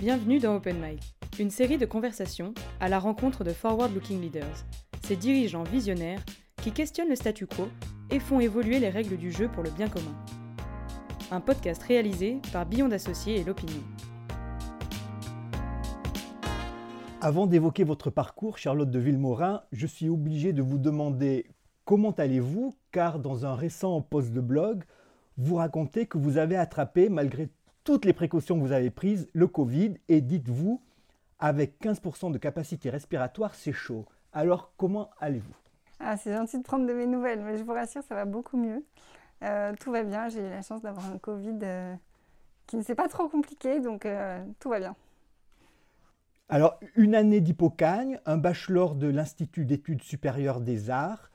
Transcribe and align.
Bienvenue 0.00 0.38
dans 0.38 0.54
Open 0.54 0.76
Mic, 0.80 1.16
une 1.40 1.50
série 1.50 1.76
de 1.76 1.84
conversations 1.84 2.54
à 2.78 2.88
la 2.88 3.00
rencontre 3.00 3.42
de 3.42 3.52
forward-looking 3.52 4.20
leaders, 4.20 4.64
ces 5.02 5.16
dirigeants 5.16 5.64
visionnaires 5.64 6.24
qui 6.62 6.70
questionnent 6.70 7.08
le 7.08 7.16
statu 7.16 7.48
quo 7.48 7.66
et 8.12 8.20
font 8.20 8.38
évoluer 8.38 8.78
les 8.78 8.90
règles 8.90 9.16
du 9.16 9.32
jeu 9.32 9.48
pour 9.48 9.64
le 9.64 9.70
bien 9.70 9.88
commun. 9.88 10.14
Un 11.32 11.40
podcast 11.40 11.82
réalisé 11.82 12.38
par 12.52 12.64
Beyond 12.64 12.92
Associés 12.92 13.40
et 13.40 13.44
l'Opinion. 13.44 13.82
Avant 17.20 17.48
d'évoquer 17.48 17.82
votre 17.82 18.10
parcours, 18.10 18.56
Charlotte 18.56 18.92
de 18.92 19.00
Villemorin, 19.00 19.64
je 19.72 19.88
suis 19.88 20.08
obligé 20.08 20.52
de 20.52 20.62
vous 20.62 20.78
demander 20.78 21.48
comment 21.84 22.12
allez-vous, 22.12 22.76
car 22.92 23.18
dans 23.18 23.46
un 23.46 23.56
récent 23.56 24.00
post 24.00 24.30
de 24.30 24.40
blog, 24.40 24.84
vous 25.38 25.56
racontez 25.56 26.06
que 26.06 26.18
vous 26.18 26.38
avez 26.38 26.54
attrapé, 26.54 27.08
malgré 27.08 27.48
toutes 27.88 28.04
les 28.04 28.12
précautions 28.12 28.56
que 28.56 28.60
vous 28.60 28.72
avez 28.72 28.90
prises, 28.90 29.28
le 29.32 29.46
Covid, 29.46 29.94
et 30.10 30.20
dites-vous, 30.20 30.82
avec 31.38 31.80
15% 31.80 32.30
de 32.30 32.36
capacité 32.36 32.90
respiratoire, 32.90 33.54
c'est 33.54 33.72
chaud. 33.72 34.04
Alors, 34.34 34.74
comment 34.76 35.08
allez-vous? 35.18 35.56
Ah, 35.98 36.18
C'est 36.18 36.34
gentil 36.34 36.58
de 36.58 36.62
prendre 36.64 36.86
de 36.86 36.92
mes 36.92 37.06
nouvelles, 37.06 37.40
mais 37.40 37.56
je 37.56 37.64
vous 37.64 37.72
rassure, 37.72 38.02
ça 38.02 38.14
va 38.14 38.26
beaucoup 38.26 38.58
mieux. 38.58 38.84
Euh, 39.42 39.72
tout 39.80 39.90
va 39.90 40.02
bien, 40.02 40.28
j'ai 40.28 40.40
eu 40.40 40.50
la 40.50 40.60
chance 40.60 40.82
d'avoir 40.82 41.10
un 41.10 41.16
Covid 41.16 41.60
euh, 41.62 41.94
qui 42.66 42.76
ne 42.76 42.82
s'est 42.82 42.94
pas 42.94 43.08
trop 43.08 43.26
compliqué, 43.26 43.80
donc 43.80 44.04
euh, 44.04 44.44
tout 44.60 44.68
va 44.68 44.80
bien. 44.80 44.94
Alors, 46.50 46.78
une 46.94 47.14
année 47.14 47.40
d'hypocagne, 47.40 48.20
un 48.26 48.36
bachelor 48.36 48.96
de 48.96 49.06
l'Institut 49.06 49.64
d'études 49.64 50.02
supérieures 50.02 50.60
des 50.60 50.90
arts, 50.90 51.30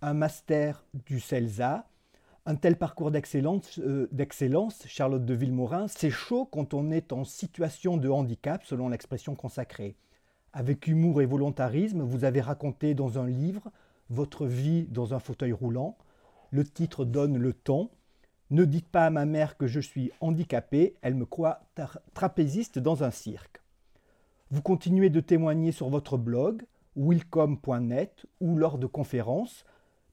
un 0.00 0.14
master 0.14 0.86
du 0.94 1.20
CELSA, 1.20 1.86
un 2.48 2.56
tel 2.56 2.76
parcours 2.76 3.12
euh, 3.12 4.08
d'excellence, 4.10 4.82
Charlotte 4.86 5.26
de 5.26 5.34
Villemorin, 5.34 5.86
c'est 5.86 6.10
chaud 6.10 6.46
quand 6.46 6.72
on 6.72 6.90
est 6.90 7.12
en 7.12 7.24
situation 7.24 7.98
de 7.98 8.08
handicap, 8.08 8.64
selon 8.64 8.88
l'expression 8.88 9.34
consacrée. 9.34 9.96
Avec 10.54 10.86
humour 10.86 11.20
et 11.20 11.26
volontarisme, 11.26 12.00
vous 12.00 12.24
avez 12.24 12.40
raconté 12.40 12.94
dans 12.94 13.18
un 13.18 13.26
livre 13.26 13.70
votre 14.08 14.46
vie 14.46 14.86
dans 14.86 15.12
un 15.12 15.18
fauteuil 15.18 15.52
roulant. 15.52 15.98
Le 16.50 16.64
titre 16.64 17.04
donne 17.04 17.36
le 17.36 17.52
ton. 17.52 17.90
Ne 18.48 18.64
dites 18.64 18.88
pas 18.88 19.04
à 19.04 19.10
ma 19.10 19.26
mère 19.26 19.58
que 19.58 19.66
je 19.66 19.80
suis 19.80 20.10
handicapé, 20.22 20.96
elle 21.02 21.16
me 21.16 21.26
croit 21.26 21.60
trapéziste 22.14 22.78
dans 22.78 23.04
un 23.04 23.10
cirque. 23.10 23.60
Vous 24.50 24.62
continuez 24.62 25.10
de 25.10 25.20
témoigner 25.20 25.70
sur 25.70 25.90
votre 25.90 26.16
blog, 26.16 26.62
willcom.net, 26.96 28.24
ou 28.40 28.56
lors 28.56 28.78
de 28.78 28.86
conférences, 28.86 29.66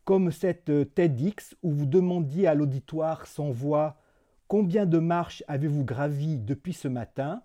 comme 0.06 0.32
cette 0.32 0.70
euh, 0.70 0.86
TEDx 0.86 1.56
où 1.64 1.72
vous 1.72 1.88
demandiez 1.88 2.48
à 2.48 2.54
l'auditoire 2.54 3.26
sans 3.26 3.50
voix 3.50 3.98
combien 4.48 4.86
de 4.86 5.00
marches 5.00 5.44
avez-vous 5.48 5.84
gravi 5.84 6.38
depuis 6.38 6.74
ce 6.74 6.88
matin? 6.88 7.42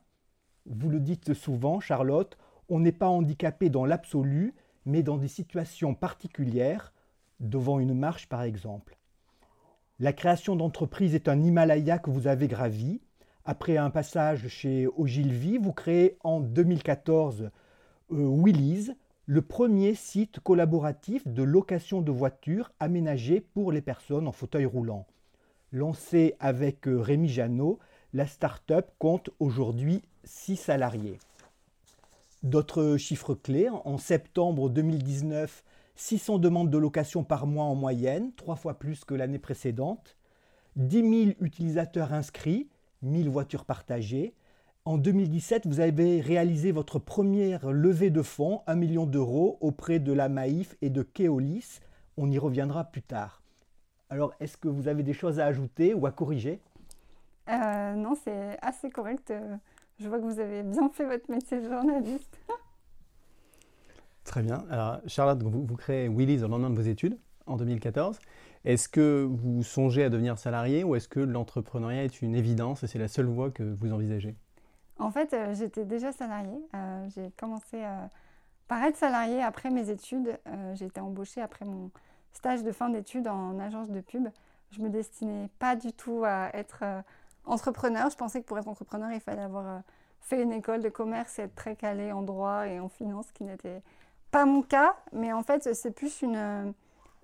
Vous 0.67 0.91
le 0.91 1.01
dites 1.01 1.33
souvent, 1.33 1.81
Charlotte, 1.81 2.37
on 2.69 2.79
n'est 2.79 2.93
pas 2.93 3.09
handicapé 3.09 3.71
dans 3.71 3.87
l'absolu, 3.87 4.55
mais 4.85 5.03
dans 5.03 5.17
des 5.17 5.29
situations 5.29 5.95
particulières, 5.95 6.93
devant 7.41 7.81
une 7.81 7.95
marche 7.95 8.29
par 8.29 8.43
exemple. 8.43 8.99
La 9.99 10.13
création 10.13 10.55
d'entreprise 10.55 11.15
est 11.15 11.29
un 11.29 11.43
Himalaya 11.43 11.99
que 11.99 12.11
vous 12.11 12.27
avez 12.27 12.47
gravi. 12.47 13.01
Après 13.47 13.79
un 13.79 13.91
passage 13.91 14.49
chez 14.49 14.87
Ogilvy, 14.87 15.57
vous 15.57 15.73
créez 15.73 16.19
en 16.23 16.41
2014 16.41 17.43
euh, 17.43 17.51
Willy's, 18.11 18.93
le 19.31 19.43
premier 19.43 19.95
site 19.95 20.41
collaboratif 20.41 21.25
de 21.25 21.45
location 21.45 22.01
de 22.01 22.11
voitures 22.11 22.73
aménagé 22.81 23.41
pour 23.41 23.71
les 23.71 23.81
personnes 23.81 24.27
en 24.27 24.33
fauteuil 24.33 24.65
roulant. 24.65 25.07
Lancé 25.71 26.35
avec 26.41 26.89
euh, 26.89 27.01
Rémi 27.01 27.29
Janot, 27.29 27.79
la 28.13 28.27
start-up 28.27 28.91
compte 28.99 29.31
aujourd'hui 29.39 30.03
6 30.25 30.57
salariés. 30.57 31.21
D'autres 32.43 32.97
chiffres 32.97 33.35
clés, 33.37 33.69
en 33.69 33.99
septembre 33.99 34.69
2019, 34.69 35.63
600 35.95 36.39
demandes 36.39 36.71
de 36.71 36.79
location 36.79 37.23
par 37.23 37.47
mois 37.47 37.67
en 37.67 37.77
moyenne, 37.77 38.33
trois 38.35 38.57
fois 38.57 38.81
plus 38.81 39.05
que 39.05 39.15
l'année 39.15 39.39
précédente, 39.39 40.17
10 40.75 41.25
000 41.27 41.37
utilisateurs 41.39 42.13
inscrits, 42.13 42.69
1000 43.03 43.29
voitures 43.29 43.65
partagées, 43.65 44.35
en 44.85 44.99
2017, 44.99 45.67
vous 45.67 45.81
avez 45.81 46.21
réalisé 46.21 46.73
votre 46.73 46.99
première 46.99 47.71
levée 47.71 48.11
de 48.11 48.23
fonds, 48.23 48.63
1 48.67 48.75
million 48.77 49.07
d'euros, 49.07 49.59
auprès 49.61 49.99
de 49.99 50.13
la 50.13 50.29
Maïf 50.29 50.77
et 50.83 50.91
de 50.91 51.03
Keolis. 51.03 51.81
On 52.17 52.31
y 52.31 52.39
reviendra 52.39 52.85
plus 52.85 53.03
tard. 53.03 53.43
Alors, 54.09 54.35
est-ce 54.41 54.57
que 54.57 54.69
vous 54.69 54.89
avez 54.89 55.03
des 55.03 55.13
choses 55.13 55.39
à 55.39 55.47
ajouter 55.47 55.95
ou 55.95 56.07
à 56.07 56.13
corriger? 56.13 56.61
Euh, 57.49 57.95
Non, 57.95 58.15
c'est 58.15 58.59
assez 58.63 58.91
correct. 58.91 59.33
Je 59.99 60.09
vois 60.09 60.19
que 60.19 60.25
vous 60.25 60.41
avez 60.41 60.63
bien 60.63 60.89
fait 60.91 61.05
votre 61.05 61.31
métier 61.31 61.61
de 61.61 61.69
journaliste. 61.69 62.39
Très 64.25 64.43
bien. 64.43 64.65
Alors, 64.71 65.01
Charlotte, 65.07 65.43
vous, 65.43 65.65
vous 65.65 65.77
créez 65.77 66.09
Willy's 66.09 66.43
au 66.43 66.49
lendemain 66.49 66.71
de 66.71 66.77
vos 66.77 66.83
études, 66.89 67.19
en 67.47 67.57
2014. 67.57 68.19
Est-ce 68.65 68.89
que 68.89 69.25
vous 69.29 69.63
songez 69.63 70.05
à 70.05 70.11
devenir 70.11 70.39
salarié 70.39 70.85
ou 70.85 70.95
est-ce 70.95 71.09
que 71.09 71.21
l'entrepreneuriat 71.21 72.05
est 72.05 72.23
une 72.23 72.35
évidence 72.35 72.83
et 72.83 72.87
c'est 72.87 72.99
la 72.99 73.09
seule 73.09 73.27
voie 73.27 73.51
que 73.51 73.63
vous 73.63 73.93
envisagez? 73.93 74.37
En 75.01 75.11
fait, 75.11 75.33
euh, 75.33 75.55
j'étais 75.55 75.85
déjà 75.85 76.13
salariée. 76.13 76.61
Euh, 76.75 77.09
j'ai 77.15 77.31
commencé 77.39 77.83
euh, 77.83 78.07
par 78.69 78.85
être 78.85 78.97
salariée 78.97 79.43
après 79.43 79.71
mes 79.71 79.91
études. 79.91 80.39
j'ai 80.75 80.87
été 80.87 81.01
embauchée 81.01 81.41
après 81.41 81.65
mon 81.65 81.91
stage 82.33 82.63
de 82.63 82.71
fin 82.71 82.91
d'études 82.91 83.27
en 83.27 83.59
agence 83.59 83.91
de 83.91 84.01
pub. 84.01 84.29
Je 84.71 84.81
me 84.81 84.89
destinais 84.89 85.49
pas 85.59 85.75
du 85.75 85.93
tout 85.93 86.23
à 86.25 86.51
être 86.55 86.85
entrepreneur. 87.45 88.09
Je 88.11 88.17
pensais 88.17 88.41
que 88.41 88.47
pour 88.47 88.59
être 88.59 88.69
entrepreneur, 88.69 89.11
il 89.11 89.21
fallait 89.21 89.43
avoir 89.43 89.83
fait 90.21 90.41
une 90.41 90.53
école 90.53 90.83
de 90.83 90.89
commerce 90.89 91.41
et 91.41 91.43
être 91.43 91.55
très 91.57 91.75
calé 91.75 92.13
en 92.13 92.23
droit 92.23 92.69
et 92.69 92.79
en 92.79 92.89
finance, 92.89 93.27
ce 93.29 93.33
qui 93.33 93.43
n'était 93.43 93.83
pas 94.31 94.45
mon 94.45 94.63
cas. 94.63 94.95
Mais 95.13 95.33
en 95.33 95.43
fait, 95.43 95.75
c'est 95.75 95.91
plus 95.91 96.23
une, 96.23 96.73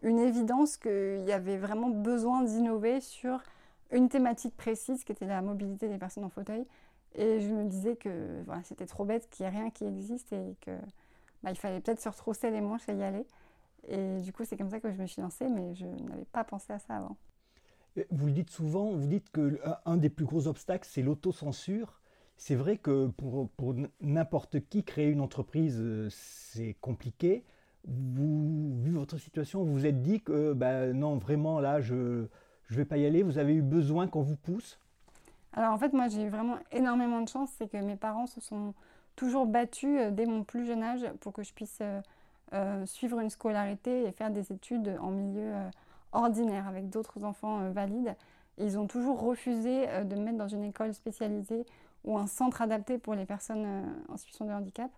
une 0.02 0.18
évidence 0.18 0.76
qu'il 0.76 1.24
y 1.24 1.32
avait 1.32 1.58
vraiment 1.58 1.90
besoin 1.90 2.42
d'innover 2.42 3.00
sur 3.00 3.40
une 3.92 4.08
thématique 4.08 4.56
précise 4.56 5.04
qui 5.04 5.12
était 5.12 5.26
la 5.26 5.42
mobilité 5.42 5.88
des 5.88 5.98
personnes 5.98 6.24
en 6.24 6.30
fauteuil. 6.30 6.66
Et 7.16 7.40
je 7.40 7.48
me 7.48 7.64
disais 7.64 7.96
que 7.96 8.42
voilà, 8.44 8.62
c'était 8.62 8.86
trop 8.86 9.04
bête 9.04 9.28
qu'il 9.30 9.46
n'y 9.46 9.52
ait 9.52 9.58
rien 9.58 9.70
qui 9.70 9.84
existe 9.84 10.32
et 10.32 10.54
que 10.60 10.76
bah, 11.42 11.50
il 11.50 11.56
fallait 11.56 11.80
peut-être 11.80 12.00
se 12.00 12.08
retrousser 12.08 12.50
les 12.50 12.60
manches 12.60 12.88
et 12.88 12.94
y 12.94 13.02
aller. 13.02 13.26
Et 13.88 14.18
du 14.20 14.32
coup, 14.32 14.44
c'est 14.44 14.56
comme 14.56 14.70
ça 14.70 14.80
que 14.80 14.90
je 14.90 15.00
me 15.00 15.06
suis 15.06 15.22
lancée, 15.22 15.48
mais 15.48 15.74
je 15.74 15.86
n'avais 15.86 16.24
pas 16.26 16.44
pensé 16.44 16.72
à 16.72 16.78
ça 16.78 16.96
avant. 16.96 17.16
Vous 18.10 18.26
le 18.26 18.32
dites 18.32 18.50
souvent, 18.50 18.90
vous 18.90 19.06
dites 19.06 19.30
que 19.30 19.58
un 19.86 19.96
des 19.96 20.10
plus 20.10 20.26
gros 20.26 20.46
obstacles, 20.46 20.86
c'est 20.90 21.02
l'autocensure. 21.02 22.00
C'est 22.36 22.54
vrai 22.54 22.76
que 22.76 23.06
pour, 23.06 23.48
pour 23.50 23.74
n'importe 24.02 24.60
qui, 24.68 24.84
créer 24.84 25.08
une 25.08 25.22
entreprise, 25.22 25.78
euh, 25.80 26.08
c'est 26.10 26.76
compliqué. 26.82 27.44
Vous, 27.84 28.78
vu 28.82 28.90
votre 28.90 29.16
situation, 29.16 29.64
vous 29.64 29.72
vous 29.72 29.86
êtes 29.86 30.02
dit 30.02 30.20
que 30.20 30.52
bah, 30.52 30.92
non, 30.92 31.16
vraiment, 31.16 31.60
là, 31.60 31.80
je 31.80 31.94
ne 31.94 32.28
vais 32.68 32.84
pas 32.84 32.98
y 32.98 33.06
aller. 33.06 33.22
Vous 33.22 33.38
avez 33.38 33.54
eu 33.54 33.62
besoin 33.62 34.06
qu'on 34.06 34.20
vous 34.22 34.36
pousse? 34.36 34.78
Alors 35.56 35.72
en 35.72 35.78
fait, 35.78 35.94
moi 35.94 36.08
j'ai 36.08 36.22
eu 36.22 36.28
vraiment 36.28 36.58
énormément 36.70 37.22
de 37.22 37.28
chance, 37.28 37.50
c'est 37.56 37.66
que 37.66 37.78
mes 37.78 37.96
parents 37.96 38.26
se 38.26 38.40
sont 38.40 38.74
toujours 39.16 39.46
battus 39.46 39.98
euh, 39.98 40.10
dès 40.10 40.26
mon 40.26 40.44
plus 40.44 40.66
jeune 40.66 40.82
âge 40.82 41.06
pour 41.20 41.32
que 41.32 41.42
je 41.42 41.52
puisse 41.54 41.78
euh, 41.80 42.00
euh, 42.52 42.84
suivre 42.84 43.18
une 43.20 43.30
scolarité 43.30 44.04
et 44.04 44.12
faire 44.12 44.30
des 44.30 44.52
études 44.52 44.96
en 45.00 45.10
milieu 45.10 45.54
ordinaire 46.12 46.68
avec 46.68 46.90
d'autres 46.90 47.24
enfants 47.24 47.70
valides. 47.70 48.14
ils 48.58 48.78
ont 48.78 48.86
toujours 48.86 49.20
refusé 49.20 49.86
de 50.04 50.14
me 50.14 50.20
mettre 50.20 50.38
dans 50.38 50.48
une 50.48 50.62
école 50.62 50.94
spécialisée 50.94 51.66
ou 52.04 52.16
un 52.16 52.26
centre 52.26 52.62
adapté 52.62 52.98
pour 52.98 53.14
les 53.14 53.24
personnes 53.24 53.66
en 54.08 54.16
situation 54.16 54.44
de 54.44 54.52
handicap. 54.52 54.90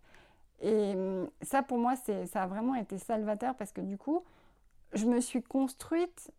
Et 0.60 0.94
hum, 0.94 1.28
ça, 1.42 1.62
pour 1.62 1.78
moi, 1.78 1.94
ça 1.96 2.42
a 2.42 2.46
vraiment 2.46 2.74
été 2.74 2.98
salvateur 2.98 3.54
parce 3.54 3.72
que 3.72 3.80
du 3.80 3.96
coup, 3.96 4.22
je 4.92 5.06
me 5.06 5.20
suis 5.20 5.42
construite 5.42 6.30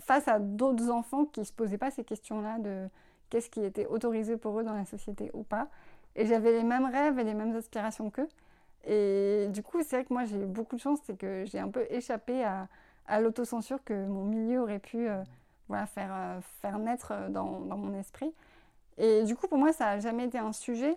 face 0.00 0.28
à 0.28 0.38
d'autres 0.38 0.90
enfants 0.90 1.24
qui 1.24 1.40
ne 1.40 1.44
se 1.44 1.52
posaient 1.52 1.78
pas 1.78 1.90
ces 1.90 2.04
questions-là 2.04 2.58
de 2.58 2.88
qu'est-ce 3.30 3.50
qui 3.50 3.62
était 3.62 3.86
autorisé 3.86 4.36
pour 4.36 4.58
eux 4.58 4.64
dans 4.64 4.74
la 4.74 4.84
société 4.84 5.30
ou 5.34 5.42
pas. 5.42 5.68
Et 6.16 6.26
j'avais 6.26 6.52
les 6.52 6.64
mêmes 6.64 6.86
rêves 6.86 7.18
et 7.18 7.24
les 7.24 7.34
mêmes 7.34 7.54
aspirations 7.56 8.10
qu'eux. 8.10 8.28
Et 8.86 9.48
du 9.50 9.62
coup, 9.62 9.82
c'est 9.82 9.96
vrai 9.96 10.04
que 10.04 10.12
moi, 10.12 10.24
j'ai 10.24 10.40
eu 10.40 10.46
beaucoup 10.46 10.76
de 10.76 10.80
chance, 10.80 11.00
c'est 11.04 11.16
que 11.16 11.44
j'ai 11.46 11.58
un 11.58 11.68
peu 11.68 11.86
échappé 11.90 12.42
à, 12.44 12.68
à 13.06 13.20
l'autocensure 13.20 13.82
que 13.84 14.06
mon 14.06 14.24
milieu 14.24 14.60
aurait 14.60 14.78
pu 14.78 15.08
euh, 15.08 15.22
voilà, 15.68 15.86
faire, 15.86 16.10
euh, 16.12 16.40
faire 16.62 16.78
naître 16.78 17.12
dans, 17.30 17.60
dans, 17.60 17.76
mon 17.76 17.94
esprit. 17.98 18.32
Et 18.96 19.24
du 19.24 19.36
coup, 19.36 19.46
pour 19.46 19.58
moi, 19.58 19.72
ça 19.72 19.84
n'a 19.84 20.00
jamais 20.00 20.24
été 20.24 20.38
un 20.38 20.52
sujet. 20.52 20.96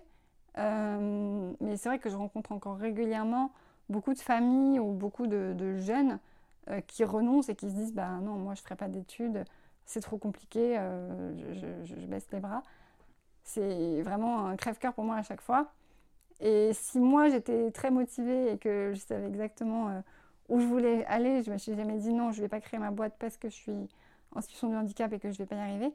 Euh, 0.58 1.52
mais 1.60 1.78
c'est 1.78 1.90
vrai 1.90 2.00
que 2.00 2.10
je 2.10 2.16
rencontre 2.16 2.52
encore 2.52 2.78
régulièrement 2.78 3.52
beaucoup 3.90 4.14
de 4.14 4.20
familles 4.20 4.80
ou 4.80 4.92
beaucoup 4.92 5.28
de 5.28 5.78
jeunes 5.78 6.20
euh, 6.70 6.80
qui 6.82 7.04
renoncent 7.04 7.50
et 7.50 7.56
qui 7.56 7.68
se 7.70 7.76
disent 7.76 7.94
bah 7.94 8.20
non, 8.22 8.34
moi 8.36 8.54
je 8.54 8.62
ferai 8.62 8.76
pas 8.76 8.88
d'études, 8.88 9.46
c'est 9.86 10.00
trop 10.00 10.20
compliqué, 10.20 10.78
euh, 10.78 11.84
je, 11.84 11.96
baisse 12.06 12.28
les 12.32 12.40
bras. 12.40 12.62
C'est 13.44 14.04
vraiment 14.04 14.46
un 14.46 14.56
crève-cœur 14.58 14.94
pour 14.94 15.04
moi 15.04 15.16
à 15.16 15.24
chaque 15.24 15.42
fois. 15.42 15.72
Et 16.40 16.72
si 16.74 17.00
moi 17.00 17.30
j'étais 17.30 17.72
très 17.72 17.90
motivée 17.90 18.52
et 18.54 18.58
que 18.60 18.92
je 18.94 19.00
savais 19.00 19.28
exactement 19.28 19.90
euh, 19.90 20.02
où 20.50 20.60
je 20.60 20.66
voulais 20.68 21.04
aller, 21.06 21.42
je 21.42 21.52
me 21.52 21.58
suis 21.58 21.76
jamais 21.76 21.98
dit 21.98 22.14
non, 22.14 22.32
je 22.32 22.38
ne 22.38 22.44
vais 22.44 22.50
pas 22.50 22.62
créer 22.62 22.80
ma 22.80 22.92
boîte 22.92 23.16
parce 23.18 23.38
que 23.38 23.50
je 23.50 23.56
suis 23.56 23.90
en 24.36 24.42
situation 24.42 24.70
de 24.70 24.76
handicap 24.76 25.12
et 25.14 25.20
que 25.20 25.32
je 25.32 25.34
ne 25.34 25.38
vais 25.40 25.46
pas 25.48 25.56
y 25.56 25.60
arriver, 25.62 25.92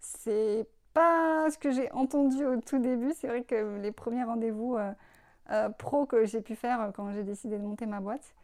c'est 0.00 0.66
pas 0.92 1.48
ce 1.50 1.58
que 1.58 1.70
j'ai 1.70 1.90
entendu 1.92 2.44
au 2.44 2.60
tout 2.60 2.78
début. 2.80 3.12
C'est 3.14 3.28
vrai 3.28 3.44
que 3.44 3.78
les 3.80 3.92
premiers 3.92 4.24
rendez-vous 4.24 4.76
pro 5.78 6.06
que 6.06 6.26
j'ai 6.26 6.40
pu 6.40 6.56
faire 6.56 6.92
quand 6.94 7.12
j'ai 7.12 7.24
décidé 7.24 7.58
de 7.58 7.62
monter 7.62 7.86
ma 7.86 8.00
boîte, 8.00 8.34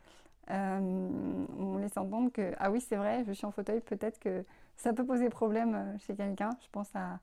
on 0.49 1.79
laisse 1.79 1.97
entendre 1.97 2.31
que, 2.33 2.53
ah 2.59 2.71
oui, 2.71 2.81
c'est 2.81 2.97
vrai, 2.97 3.25
je 3.27 3.33
suis 3.33 3.47
en 3.47 3.51
fauteuil, 3.51 3.81
peut-être 3.81 4.19
que 4.19 4.45
ça 4.77 4.93
peut 4.93 5.05
poser 5.05 5.29
problème 5.29 5.97
chez 5.99 6.15
quelqu'un. 6.15 6.51
Je 6.63 6.69
pense 6.71 6.95
à 6.95 7.19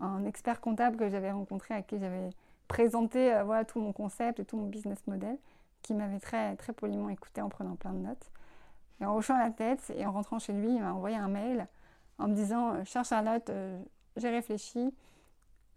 un 0.00 0.24
expert 0.24 0.60
comptable 0.60 0.96
que 0.96 1.08
j'avais 1.08 1.30
rencontré, 1.30 1.74
à 1.74 1.82
qui 1.82 1.98
j'avais 1.98 2.30
présenté 2.68 3.40
voilà, 3.44 3.64
tout 3.64 3.80
mon 3.80 3.92
concept 3.92 4.40
et 4.40 4.44
tout 4.44 4.56
mon 4.56 4.66
business 4.66 5.06
model, 5.06 5.36
qui 5.82 5.94
m'avait 5.94 6.20
très, 6.20 6.56
très 6.56 6.72
poliment 6.72 7.08
écouté 7.08 7.42
en 7.42 7.48
prenant 7.48 7.76
plein 7.76 7.92
de 7.92 7.98
notes. 7.98 8.30
Et 9.00 9.04
en 9.04 9.16
hochant 9.16 9.36
la 9.36 9.50
tête 9.50 9.92
et 9.96 10.06
en 10.06 10.12
rentrant 10.12 10.38
chez 10.38 10.52
lui, 10.52 10.74
il 10.76 10.80
m'a 10.80 10.92
envoyé 10.92 11.16
un 11.16 11.28
mail 11.28 11.66
en 12.18 12.28
me 12.28 12.34
disant 12.34 12.74
euh, 12.74 12.84
Chère 12.84 13.04
Charlotte, 13.04 13.50
euh, 13.50 13.82
j'ai 14.16 14.30
réfléchi. 14.30 14.94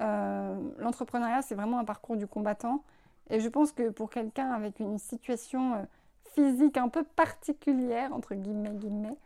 Euh, 0.02 0.72
l'entrepreneuriat, 0.78 1.42
c'est 1.42 1.56
vraiment 1.56 1.80
un 1.80 1.86
parcours 1.86 2.18
du 2.18 2.28
combattant. 2.28 2.84
Et 3.30 3.40
je 3.40 3.50
pense 3.50 3.72
que 3.72 3.90
pour 3.90 4.12
quelqu'un 4.12 4.52
avec 4.52 4.80
une 4.80 5.00
situation 5.00 5.88
physique 6.36 6.78
un 6.78 6.90
peu 6.90 7.04
particulière, 7.04 8.14
entre 8.14 8.36
guillemets, 8.36 8.72
guillemets, 8.74 9.18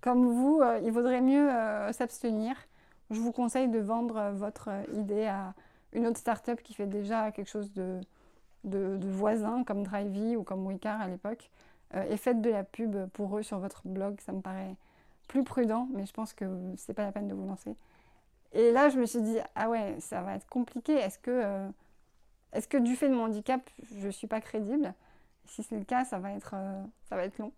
comme 0.00 0.26
vous, 0.26 0.62
il 0.84 0.92
vaudrait 0.92 1.20
mieux 1.20 1.48
s'abstenir. 1.92 2.54
Je 3.10 3.18
vous 3.18 3.32
conseille 3.32 3.68
de 3.68 3.80
vendre 3.80 4.30
votre 4.34 4.68
idée 4.92 5.26
à 5.26 5.54
une 5.92 6.06
autre 6.06 6.18
start-up 6.18 6.62
qui 6.62 6.74
fait 6.74 6.86
déjà 6.86 7.32
quelque 7.32 7.48
chose 7.48 7.72
de, 7.72 8.00
de, 8.64 9.08
voisin, 9.08 9.64
comme 9.64 9.82
Drivey 9.82 10.36
ou 10.36 10.42
comme 10.42 10.66
Wicar 10.66 11.00
à 11.00 11.08
l'époque. 11.08 11.50
Euh, 11.94 12.02
et 12.10 12.16
faites 12.16 12.40
de 12.40 12.50
la 12.50 12.64
pub 12.64 13.06
pour 13.08 13.38
eux 13.38 13.42
sur 13.42 13.58
votre 13.58 13.86
blog. 13.86 14.20
Ça 14.20 14.32
me 14.32 14.40
paraît 14.40 14.76
plus 15.26 15.44
prudent, 15.44 15.88
mais 15.92 16.06
je 16.06 16.12
pense 16.12 16.32
que 16.32 16.44
c'est 16.76 16.94
pas 16.94 17.04
la 17.04 17.12
peine 17.12 17.28
de 17.28 17.34
vous 17.34 17.46
lancer. 17.46 17.74
Et 18.52 18.72
là, 18.72 18.88
je 18.88 18.98
me 18.98 19.06
suis 19.06 19.22
dit, 19.22 19.38
ah 19.54 19.68
ouais, 19.68 19.96
ça 20.00 20.22
va 20.22 20.34
être 20.34 20.48
compliqué. 20.48 20.94
Est-ce 20.94 21.18
que, 21.18 21.30
euh, 21.30 21.68
est 22.52 22.66
que 22.68 22.78
du 22.78 22.96
fait 22.96 23.08
de 23.08 23.14
mon 23.14 23.24
handicap, 23.24 23.60
je 24.00 24.06
ne 24.06 24.12
suis 24.12 24.26
pas 24.26 24.40
crédible? 24.40 24.94
Si 25.48 25.62
c'est 25.62 25.78
le 25.78 25.84
cas, 25.84 26.04
ça 26.04 26.18
va 26.18 26.32
être, 26.32 26.54
euh, 26.54 26.82
ça 27.08 27.16
va 27.16 27.24
être 27.24 27.38
long. 27.38 27.52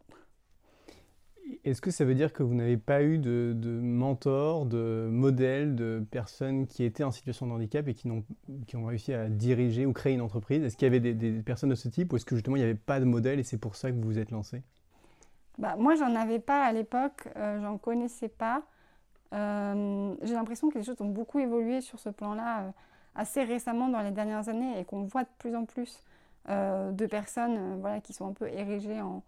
Est-ce 1.64 1.80
que 1.80 1.90
ça 1.90 2.04
veut 2.04 2.14
dire 2.14 2.32
que 2.32 2.42
vous 2.42 2.54
n'avez 2.54 2.76
pas 2.76 3.02
eu 3.02 3.18
de, 3.18 3.52
de 3.56 3.70
mentor, 3.70 4.66
de 4.66 5.08
modèle, 5.10 5.74
de 5.74 6.04
personnes 6.10 6.66
qui 6.66 6.84
étaient 6.84 7.04
en 7.04 7.10
situation 7.10 7.46
de 7.46 7.52
handicap 7.52 7.86
et 7.88 7.94
qui, 7.94 8.10
ont, 8.10 8.24
qui 8.66 8.76
ont 8.76 8.84
réussi 8.84 9.12
à 9.12 9.28
diriger 9.28 9.86
ou 9.86 9.92
créer 9.92 10.14
une 10.14 10.20
entreprise? 10.20 10.62
Est-ce 10.62 10.76
qu'il 10.76 10.86
y 10.86 10.94
avait 10.94 11.00
des, 11.00 11.42
personnes 11.42 11.70
de 11.70 11.74
ce 11.74 11.88
type 11.88 12.12
ou 12.12 12.16
est-ce 12.16 12.24
que 12.24 12.36
justement 12.36 12.56
il 12.56 12.60
n'y 12.60 12.64
avait 12.64 12.74
pas 12.74 13.00
de 13.00 13.04
modèle 13.04 13.38
et 13.38 13.42
c'est 13.42 13.58
pour 13.58 13.74
ça 13.74 13.90
que 13.90 13.96
vous 13.96 14.02
vous 14.02 14.18
êtes 14.18 14.30
lancé? 14.30 14.62
Bah, 15.58 15.76
Moi, 15.76 15.96
j'en 15.96 16.14
avais 16.14 16.38
pas 16.38 16.64
à 16.64 16.72
l'époque, 16.72 17.28
euh, 17.36 17.60
j'en 17.60 17.78
connaissais 17.78 18.28
pas. 18.28 18.62
Euh, 19.32 20.14
j'ai 20.22 20.34
l'impression 20.34 20.70
que 20.70 20.78
les 20.78 20.84
choses 20.84 21.00
ont 21.00 21.08
beaucoup 21.08 21.38
évolué 21.38 21.80
sur 21.80 21.98
ce 21.98 22.08
plan-là 22.08 22.62
euh, 22.62 22.70
assez 23.14 23.44
récemment 23.44 23.88
dans 23.88 24.00
les 24.02 24.10
dernières 24.10 24.48
années 24.48 24.78
et 24.78 24.84
qu'on 24.84 25.04
voit 25.04 25.22
de 25.22 25.28
plus 25.38 25.54
en 25.54 25.64
plus 25.64 26.02
euh, 26.48 26.92
de 26.92 27.06
personnes 27.06 27.80
voilà, 27.80 28.00
qui 28.00 28.12
sont 28.12 28.28
un 28.28 28.32
peu 28.32 28.48
érigées 28.48 29.00
en 29.00 29.22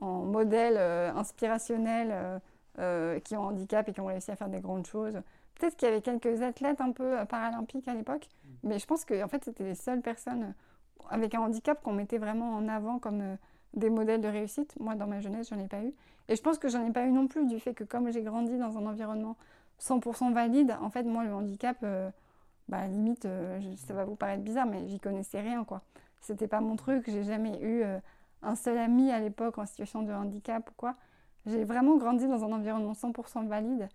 en 0.00 0.22
modèle 0.22 0.76
euh, 0.76 1.12
inspirationnel 1.14 2.08
euh, 2.12 2.38
euh, 2.78 3.20
qui 3.20 3.36
ont 3.36 3.42
handicap 3.42 3.88
et 3.88 3.92
qui 3.92 4.00
ont 4.00 4.06
réussi 4.06 4.30
à 4.30 4.36
faire 4.36 4.48
des 4.48 4.60
grandes 4.60 4.86
choses. 4.86 5.20
Peut-être 5.54 5.76
qu'il 5.76 5.88
y 5.88 5.90
avait 5.90 6.00
quelques 6.00 6.42
athlètes 6.42 6.80
un 6.80 6.92
peu 6.92 7.16
paralympiques 7.28 7.88
à 7.88 7.94
l'époque, 7.94 8.28
mais 8.62 8.78
je 8.78 8.86
pense 8.86 9.04
que 9.04 9.22
en 9.24 9.28
fait, 9.28 9.44
c'était 9.44 9.64
les 9.64 9.74
seules 9.74 10.02
personnes 10.02 10.54
avec 11.10 11.34
un 11.34 11.40
handicap 11.40 11.82
qu'on 11.82 11.92
mettait 11.92 12.18
vraiment 12.18 12.54
en 12.54 12.68
avant 12.68 13.00
comme 13.00 13.36
des 13.74 13.90
modèles 13.90 14.20
de 14.20 14.28
réussite. 14.28 14.74
Moi, 14.78 14.94
dans 14.94 15.08
ma 15.08 15.20
jeunesse, 15.20 15.48
j'en 15.48 15.58
ai 15.58 15.66
pas 15.66 15.82
eu. 15.82 15.92
Et 16.28 16.36
je 16.36 16.42
pense 16.42 16.58
que 16.58 16.68
j'en 16.68 16.86
ai 16.86 16.92
pas 16.92 17.04
eu 17.04 17.10
non 17.10 17.26
plus 17.26 17.44
du 17.46 17.58
fait 17.58 17.74
que 17.74 17.82
comme 17.82 18.12
j'ai 18.12 18.22
grandi 18.22 18.56
dans 18.56 18.78
un 18.78 18.86
environnement 18.86 19.36
100% 19.80 20.32
valide, 20.32 20.76
en 20.80 20.90
fait, 20.90 21.02
moi, 21.02 21.24
le 21.24 21.34
handicap, 21.34 21.84
bah, 22.68 22.86
limite, 22.86 23.26
ça 23.78 23.94
va 23.94 24.04
vous 24.04 24.14
paraître 24.14 24.44
bizarre, 24.44 24.66
mais 24.66 24.86
j'y 24.86 25.00
connaissais 25.00 25.40
rien, 25.40 25.64
quoi. 25.64 25.82
C'était 26.20 26.48
pas 26.48 26.60
mon 26.60 26.76
truc. 26.76 27.04
J'ai 27.06 27.24
jamais 27.24 27.60
eu 27.62 27.84
un 28.42 28.54
seul 28.54 28.78
ami 28.78 29.10
à 29.10 29.20
l'époque 29.20 29.58
en 29.58 29.66
situation 29.66 30.02
de 30.02 30.12
handicap 30.12 30.68
ou 30.70 30.74
quoi. 30.76 30.96
J'ai 31.46 31.64
vraiment 31.64 31.96
grandi 31.96 32.26
dans 32.26 32.44
un 32.44 32.52
environnement 32.52 32.92
100% 32.92 33.46
valide 33.46 33.88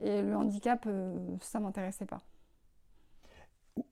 et 0.00 0.22
le 0.22 0.36
handicap, 0.36 0.84
euh, 0.86 1.16
ça 1.40 1.60
m'intéressait 1.60 2.06
pas. 2.06 2.20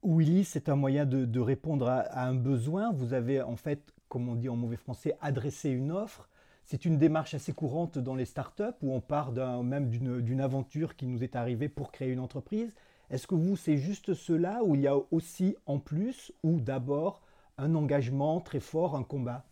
Willy, 0.04 0.44
c'est 0.44 0.68
un 0.68 0.76
moyen 0.76 1.06
de, 1.06 1.40
répondre 1.40 1.88
à, 1.88 2.24
un 2.24 2.34
besoin. 2.34 2.92
Vous 2.92 3.14
avez 3.14 3.42
en 3.42 3.56
fait, 3.56 3.92
comme 4.08 4.28
on 4.28 4.34
dit 4.34 4.48
en 4.48 4.56
mauvais 4.56 4.76
français, 4.76 5.16
adressé 5.20 5.70
une 5.70 5.90
offre. 5.90 6.28
C'est 6.64 6.84
une 6.84 6.98
démarche 6.98 7.34
assez 7.34 7.52
courante 7.52 7.98
dans 7.98 8.14
les 8.14 8.24
startups 8.24 8.62
où 8.82 8.92
on 8.92 9.00
part 9.00 9.32
même 9.62 9.88
d'une 9.90 10.40
aventure 10.40 10.94
qui 10.94 11.06
nous 11.06 11.24
est 11.24 11.34
arrivée 11.34 11.68
pour 11.68 11.90
créer 11.90 12.10
une 12.10 12.20
entreprise. 12.20 12.72
Est-ce 13.10 13.26
que 13.26 13.34
vous, 13.34 13.56
c'est 13.56 13.76
juste 13.76 14.14
cela 14.14 14.62
ou 14.62 14.76
il 14.76 14.82
y 14.82 14.86
a 14.86 14.96
aussi 15.10 15.56
en 15.66 15.80
plus 15.80 16.32
ou 16.44 16.60
d'abord 16.60 17.20
un 17.62 17.74
engagement 17.74 18.40
très 18.40 18.60
fort, 18.60 18.96
un 18.96 19.04
combat 19.04 19.44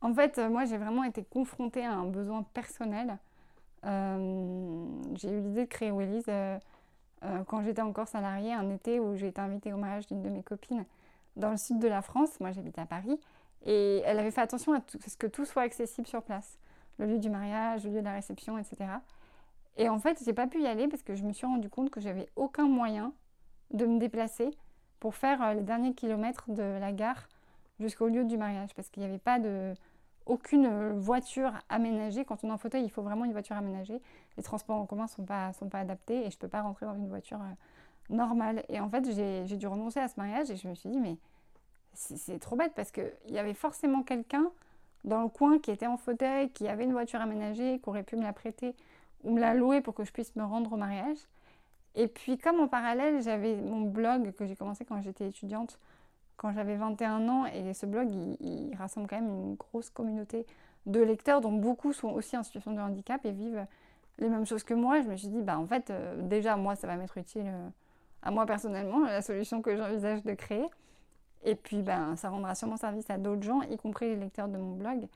en 0.00 0.14
fait, 0.14 0.38
euh, 0.38 0.48
moi, 0.48 0.64
j'ai 0.64 0.78
vraiment 0.78 1.04
été 1.04 1.24
confrontée 1.24 1.84
à 1.84 1.92
un 1.92 2.06
besoin 2.06 2.42
personnel. 2.54 3.18
Euh, 3.84 4.86
j'ai 5.14 5.30
eu 5.30 5.40
l'idée 5.40 5.64
de 5.64 5.68
créer 5.68 5.90
Willy's 5.90 6.24
euh, 6.28 6.58
quand 7.46 7.62
j'étais 7.62 7.82
encore 7.82 8.06
salariée, 8.06 8.52
un 8.52 8.70
été 8.70 9.00
où 9.00 9.16
j'ai 9.16 9.28
été 9.28 9.40
invitée 9.40 9.72
au 9.72 9.76
mariage 9.76 10.06
d'une 10.06 10.22
de 10.22 10.28
mes 10.28 10.42
copines 10.42 10.84
dans 11.36 11.50
le 11.50 11.56
sud 11.56 11.78
de 11.78 11.88
la 11.88 12.02
France. 12.02 12.38
Moi, 12.38 12.52
j'habite 12.52 12.78
à 12.78 12.86
Paris. 12.86 13.18
Et 13.66 14.02
elle 14.04 14.20
avait 14.20 14.30
fait 14.30 14.40
attention 14.40 14.72
à, 14.72 14.80
ce 15.06 15.16
que 15.16 15.26
tout 15.26 15.44
soit 15.44 15.62
accessible 15.62 16.06
sur 16.06 16.22
place. 16.22 16.58
Le 16.98 17.06
lieu 17.06 17.18
du 17.18 17.28
mariage, 17.28 17.84
le 17.84 17.90
lieu 17.90 18.00
de 18.00 18.04
la 18.04 18.14
réception, 18.14 18.56
etc. 18.56 18.76
Et 19.76 19.88
en 19.88 19.98
fait, 19.98 20.22
j'ai 20.24 20.32
pas 20.32 20.46
pu 20.46 20.62
y 20.62 20.66
aller 20.66 20.86
parce 20.86 21.02
que 21.02 21.16
je 21.16 21.24
me 21.24 21.32
suis 21.32 21.46
rendu 21.46 21.68
compte 21.68 21.90
que 21.90 22.00
j'avais 22.00 22.28
aucun 22.36 22.68
moyen 22.68 23.12
de 23.72 23.84
me 23.84 23.98
déplacer 23.98 24.50
pour 25.00 25.14
faire 25.14 25.54
les 25.54 25.62
derniers 25.62 25.94
kilomètres 25.94 26.50
de 26.50 26.62
la 26.62 26.92
gare 26.92 27.28
jusqu'au 27.80 28.08
lieu 28.08 28.24
du 28.24 28.36
mariage 28.36 28.74
parce 28.74 28.88
qu'il 28.88 29.02
n'y 29.02 29.08
avait 29.08 29.18
pas 29.18 29.38
de 29.38 29.74
aucune 30.28 30.66
euh, 30.66 30.92
voiture 30.94 31.52
aménagée. 31.68 32.24
Quand 32.24 32.44
on 32.44 32.48
est 32.48 32.52
en 32.52 32.58
fauteuil, 32.58 32.84
il 32.84 32.90
faut 32.90 33.02
vraiment 33.02 33.24
une 33.24 33.32
voiture 33.32 33.56
aménagée. 33.56 34.00
Les 34.36 34.42
transports 34.42 34.76
en 34.76 34.86
commun 34.86 35.04
ne 35.04 35.08
sont 35.08 35.24
pas, 35.24 35.52
sont 35.54 35.68
pas 35.68 35.80
adaptés 35.80 36.26
et 36.26 36.30
je 36.30 36.36
ne 36.36 36.40
peux 36.40 36.48
pas 36.48 36.62
rentrer 36.62 36.86
dans 36.86 36.94
une 36.94 37.08
voiture 37.08 37.40
euh, 37.40 38.14
normale. 38.14 38.64
Et 38.68 38.78
en 38.78 38.88
fait, 38.88 39.10
j'ai 39.10 39.56
dû 39.56 39.66
renoncer 39.66 40.00
à 40.00 40.08
ce 40.08 40.14
mariage 40.18 40.50
et 40.50 40.56
je 40.56 40.68
me 40.68 40.74
suis 40.74 40.90
dit, 40.90 41.00
mais 41.00 41.16
c'est 41.94 42.38
trop 42.38 42.54
bête 42.54 42.72
parce 42.76 42.92
qu'il 42.92 43.10
y 43.28 43.38
avait 43.38 43.54
forcément 43.54 44.02
quelqu'un 44.02 44.50
dans 45.04 45.22
le 45.22 45.28
coin 45.28 45.58
qui 45.58 45.70
était 45.70 45.86
en 45.86 45.96
fauteuil, 45.96 46.50
qui 46.50 46.68
avait 46.68 46.84
une 46.84 46.92
voiture 46.92 47.20
aménagée, 47.20 47.80
qui 47.82 47.88
aurait 47.88 48.02
pu 48.02 48.16
me 48.16 48.22
la 48.22 48.32
prêter 48.32 48.74
ou 49.24 49.32
me 49.32 49.40
la 49.40 49.54
louer 49.54 49.80
pour 49.80 49.94
que 49.94 50.04
je 50.04 50.12
puisse 50.12 50.36
me 50.36 50.44
rendre 50.44 50.72
au 50.72 50.76
mariage. 50.76 51.18
Et 51.98 52.06
puis, 52.06 52.38
comme 52.38 52.60
en 52.60 52.68
parallèle, 52.68 53.20
j'avais 53.22 53.56
mon 53.56 53.80
blog 53.80 54.30
que 54.32 54.46
j'ai 54.46 54.54
commencé 54.54 54.84
quand 54.84 55.02
j'étais 55.02 55.26
étudiante 55.26 55.78
quand 56.36 56.52
j'avais 56.52 56.76
21 56.76 57.28
ans. 57.28 57.46
Et 57.46 57.74
ce 57.74 57.86
blog, 57.86 58.08
il, 58.40 58.72
rassemble 58.76 59.08
quand 59.08 59.20
même 59.20 59.28
une 59.28 59.54
grosse 59.56 59.90
communauté 59.90 60.46
de 60.86 61.00
lecteurs 61.00 61.40
dont 61.40 61.50
beaucoup 61.50 61.92
sont 61.92 62.10
aussi 62.10 62.36
en 62.36 62.44
situation 62.44 62.72
de 62.72 62.80
handicap 62.80 63.26
et 63.26 63.32
vivent 63.32 63.66
les 64.18 64.28
mêmes 64.28 64.46
choses 64.46 64.62
que 64.62 64.74
moi. 64.74 65.02
Je 65.02 65.08
me 65.08 65.16
suis 65.16 65.26
dit, 65.26 65.42
bah, 65.42 65.58
en 65.58 65.66
fait, 65.66 65.90
euh, 65.90 66.22
déjà, 66.22 66.56
moi, 66.56 66.76
ça 66.76 66.86
va 66.86 66.94
m'être 66.94 67.18
utile 67.18 67.48
euh, 67.48 67.68
à 68.22 68.30
moi 68.30 68.46
personnellement, 68.46 69.04
la 69.04 69.20
solution 69.20 69.60
que 69.60 69.76
j'envisage 69.76 70.22
de 70.22 70.34
créer. 70.34 70.66
Et 71.42 71.56
puis, 71.56 71.82
ben, 71.82 72.14
ça 72.14 72.30
rendra 72.30 72.54
sûrement 72.54 72.76
service 72.76 73.10
à 73.10 73.18
d'autres 73.18 73.42
gens, 73.42 73.62
y 73.62 73.76
compris 73.76 74.06
les 74.06 74.16
lecteurs 74.16 74.46
de 74.46 74.56
mon 74.56 74.76
blog. 74.76 75.08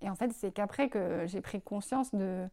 Et 0.00 0.08
en 0.08 0.14
fait, 0.14 0.32
c'est 0.32 0.50
qu'après 0.50 0.88
que 0.88 1.26
j'ai 1.26 1.42
pris 1.42 1.60
conscience 1.60 2.14
de 2.14 2.46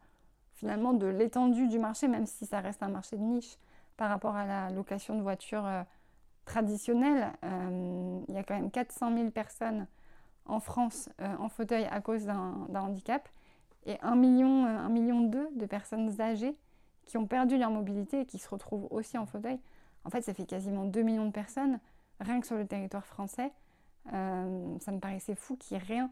finalement 0.54 0.94
de 0.94 1.08
l'étendue 1.08 1.68
du 1.68 1.80
marché, 1.80 2.08
même 2.08 2.26
si 2.26 2.46
ça 2.46 2.60
reste 2.62 2.84
un 2.84 2.90
marché 2.90 3.18
de 3.18 3.24
niche 3.24 3.58
par 3.98 4.10
rapport 4.10 4.36
à 4.36 4.46
la 4.46 4.70
location 4.70 5.16
de 5.16 5.22
voitures 5.22 5.66
euh, 5.66 5.84
traditionnelle, 6.46 7.32
euh, 7.44 8.20
il 8.28 8.34
y 8.34 8.38
a 8.38 8.44
quand 8.44 8.56
même 8.56 8.72
400 8.72 9.16
000 9.16 9.32
personnes 9.32 9.88
en 10.46 10.60
France 10.60 11.10
euh, 11.22 11.36
en 11.40 11.50
fauteuil 11.50 11.86
à 11.86 12.02
cause 12.02 12.26
d'un 12.26 12.68
handicap 12.76 13.28
et 13.86 13.98
1 14.02 14.16
million, 14.16 14.66
1 14.66 14.86
euh, 14.86 14.90
million 14.90 15.22
2 15.22 15.50
de 15.56 15.66
personnes 15.66 16.20
âgées 16.22 16.58
qui 17.06 17.18
ont 17.18 17.28
perdu 17.28 17.58
leur 17.58 17.72
mobilité 17.72 18.22
et 18.22 18.26
qui 18.26 18.40
se 18.40 18.50
retrouvent 18.50 18.88
aussi 18.92 19.18
en 19.18 19.26
fauteuil. 19.26 19.60
En 20.06 20.10
fait, 20.10 20.22
ça 20.22 20.34
fait 20.34 20.46
quasiment 20.46 20.86
2 20.86 21.02
millions 21.02 21.26
de 21.26 21.32
personnes 21.32 21.80
rien 22.20 22.40
que 22.40 22.48
sur 22.48 22.56
le 22.56 22.66
territoire 22.66 23.06
français. 23.06 23.52
ça 24.06 24.92
me 24.92 25.00
paraissait 25.00 25.36
fou 25.36 25.58
qu'il 25.58 25.78
n'y 25.78 25.84
ait 25.84 25.86
rien 25.86 26.12